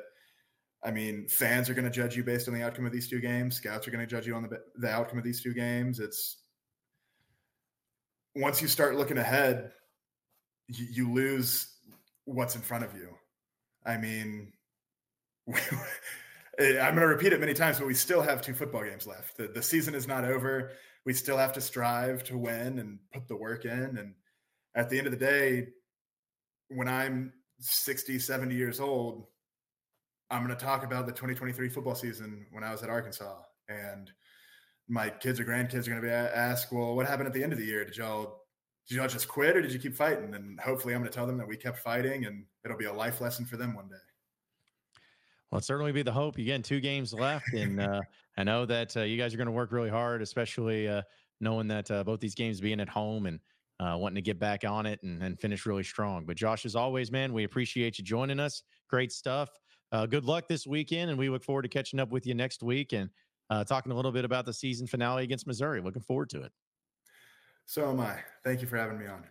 i 0.88 0.91
mean 0.91 1.28
fans 1.28 1.69
are 1.69 1.73
going 1.73 1.86
to 1.86 1.91
judge 1.91 2.15
you 2.15 2.23
based 2.23 2.47
on 2.47 2.54
the 2.54 2.63
outcome 2.63 2.86
of 2.86 2.91
these 2.91 3.08
two 3.08 3.19
games 3.19 3.58
scouts 3.58 3.88
are 3.88 3.91
going 3.91 4.04
to 4.04 4.10
judge 4.10 4.26
you 4.26 4.34
on 4.34 4.43
the, 4.43 4.60
the 4.78 4.89
outcome 4.89 5.17
of 5.17 5.23
these 5.23 5.43
two 5.43 5.54
games 5.54 6.00
it's 6.00 6.38
once 8.38 8.62
you 8.62 8.67
start 8.67 8.95
looking 8.95 9.17
ahead, 9.17 9.71
you, 10.67 10.86
you 10.91 11.12
lose 11.12 11.76
what's 12.26 12.56
in 12.56 12.62
front 12.62 12.84
of 12.84 12.93
you. 12.93 13.10
I 13.86 13.97
mean, 13.97 14.54
I'm 15.50 15.56
going 16.60 16.95
to 16.95 17.08
repeat 17.08 17.34
it 17.34 17.39
many 17.39 17.54
times, 17.54 17.80
but 17.80 17.88
we 17.88 17.93
still 17.93 18.21
have 18.21 18.41
two 18.41 18.54
football 18.54 18.84
games 18.84 19.08
left. 19.08 19.38
The, 19.38 19.47
the 19.47 19.63
season 19.63 19.95
is 19.95 20.08
not 20.08 20.23
over. 20.23 20.71
We 21.06 21.13
still 21.13 21.38
have 21.38 21.54
to 21.54 21.62
strive 21.62 22.23
to 22.26 22.38
win 22.38 22.80
and 22.80 23.00
put 23.13 23.28
the 23.28 23.36
work 23.36 23.65
in. 23.65 23.97
And 23.97 24.13
at 24.76 24.89
the 24.89 24.97
end 24.97 25.08
of 25.08 25.12
the 25.12 25.17
day, 25.17 25.67
when 26.69 26.88
I'm 26.88 27.34
60, 27.60 28.19
70 28.19 28.56
years 28.56 28.80
old, 28.80 29.26
I'm 30.30 30.46
going 30.46 30.56
to 30.56 30.63
talk 30.63 30.84
about 30.84 31.06
the 31.06 31.12
2023 31.12 31.70
football 31.70 31.96
season 31.96 32.46
when 32.52 32.63
I 32.63 32.72
was 32.72 32.84
at 32.84 32.90
Arkansas. 32.90 33.36
And 33.70 34.12
my 34.88 35.10
kids 35.10 35.40
or 35.40 35.46
grandkids 35.46 35.88
are 35.88 35.92
going 35.92 36.02
to 36.02 36.08
be 36.08 36.10
asked, 36.10 36.72
well, 36.72 36.96
what 36.96 37.06
happened 37.06 37.28
at 37.28 37.34
the 37.34 37.44
end 37.44 37.54
of 37.54 37.60
the 37.60 37.66
year? 37.66 37.86
Did 37.86 37.98
y'all 37.98 38.44
did 38.88 38.96
y'all 38.96 39.08
just 39.08 39.28
quit 39.28 39.58
or 39.58 39.62
did 39.62 39.74
you 39.74 39.80
keep 39.80 39.96
fighting? 39.96 40.34
And 40.34 40.60
hopefully, 40.60 40.94
I'm 40.94 41.02
going 41.02 41.12
to 41.12 41.16
tell 41.16 41.28
them 41.28 41.38
that 41.38 41.48
we 41.48 41.58
kept 41.58 41.80
fighting, 41.80 42.26
and 42.26 42.46
it'll 42.63 42.78
be 42.78 42.86
a 42.86 42.94
life 42.94 43.20
lesson 43.20 43.46
for 43.46 43.58
them 43.58 43.76
one 43.76 43.90
day. 43.90 43.96
Well, 45.52 45.60
it 45.60 45.66
certainly 45.66 45.92
be 45.92 46.04
the 46.04 46.12
hope. 46.12 46.38
Again, 46.38 46.62
two 46.62 46.80
games 46.80 47.13
left, 47.13 47.54
and 47.54 47.82
uh, 47.82 48.02
I 48.38 48.44
know 48.44 48.66
that 48.66 48.96
uh, 48.96 49.02
you 49.02 49.18
guys 49.18 49.34
are 49.34 49.38
going 49.38 49.48
to 49.48 49.52
work 49.52 49.74
really 49.74 49.90
hard, 49.90 50.22
especially 50.22 50.88
uh, 50.88 51.02
knowing 51.42 51.68
that 51.68 51.92
uh, 51.92 52.04
both 52.04 52.22
these 52.22 52.36
games 52.36 52.62
being 52.62 52.80
at 52.80 52.88
home 52.88 53.26
and 53.26 53.40
uh, 53.80 53.98
wanting 53.98 54.16
to 54.16 54.22
get 54.22 54.40
back 54.40 54.63
on 54.63 54.86
it 54.86 55.02
and, 55.04 55.22
and 55.22 55.40
finish 55.40 55.66
really 55.66 55.84
strong. 55.84 56.26
But 56.26 56.38
Josh, 56.38 56.66
as 56.66 56.76
always, 56.76 57.12
man, 57.12 57.34
we 57.34 57.44
appreciate 57.44 57.98
you 57.98 58.06
joining 58.06 58.40
us. 58.40 58.63
Great 58.90 59.12
stuff. 59.12 59.50
Uh, 59.91 60.06
good 60.06 60.26
luck 60.26 60.47
this 60.47 60.67
weekend, 60.67 61.10
and 61.10 61.17
we 61.17 61.30
look 61.30 61.43
forward 61.43 61.62
to 61.63 61.69
catching 61.69 62.00
up 62.00 62.12
with 62.12 62.28
you 62.28 62.34
next 62.34 62.62
week 62.62 62.93
and 62.93 63.10
uh, 63.50 63.63
talking 63.63 63.91
a 63.91 63.95
little 63.95 64.12
bit 64.12 64.26
about 64.26 64.45
the 64.45 64.54
season 64.54 64.86
finale 64.88 65.23
against 65.23 65.47
Missouri. 65.47 65.82
Looking 65.82 66.02
forward 66.02 66.30
to 66.32 66.41
it. 66.41 66.52
So 67.65 67.89
am 67.89 68.00
I. 68.00 68.19
Thank 68.43 68.62
you 68.62 68.67
for 68.67 68.78
having 68.78 69.00
me 69.00 69.08
on. 69.08 69.23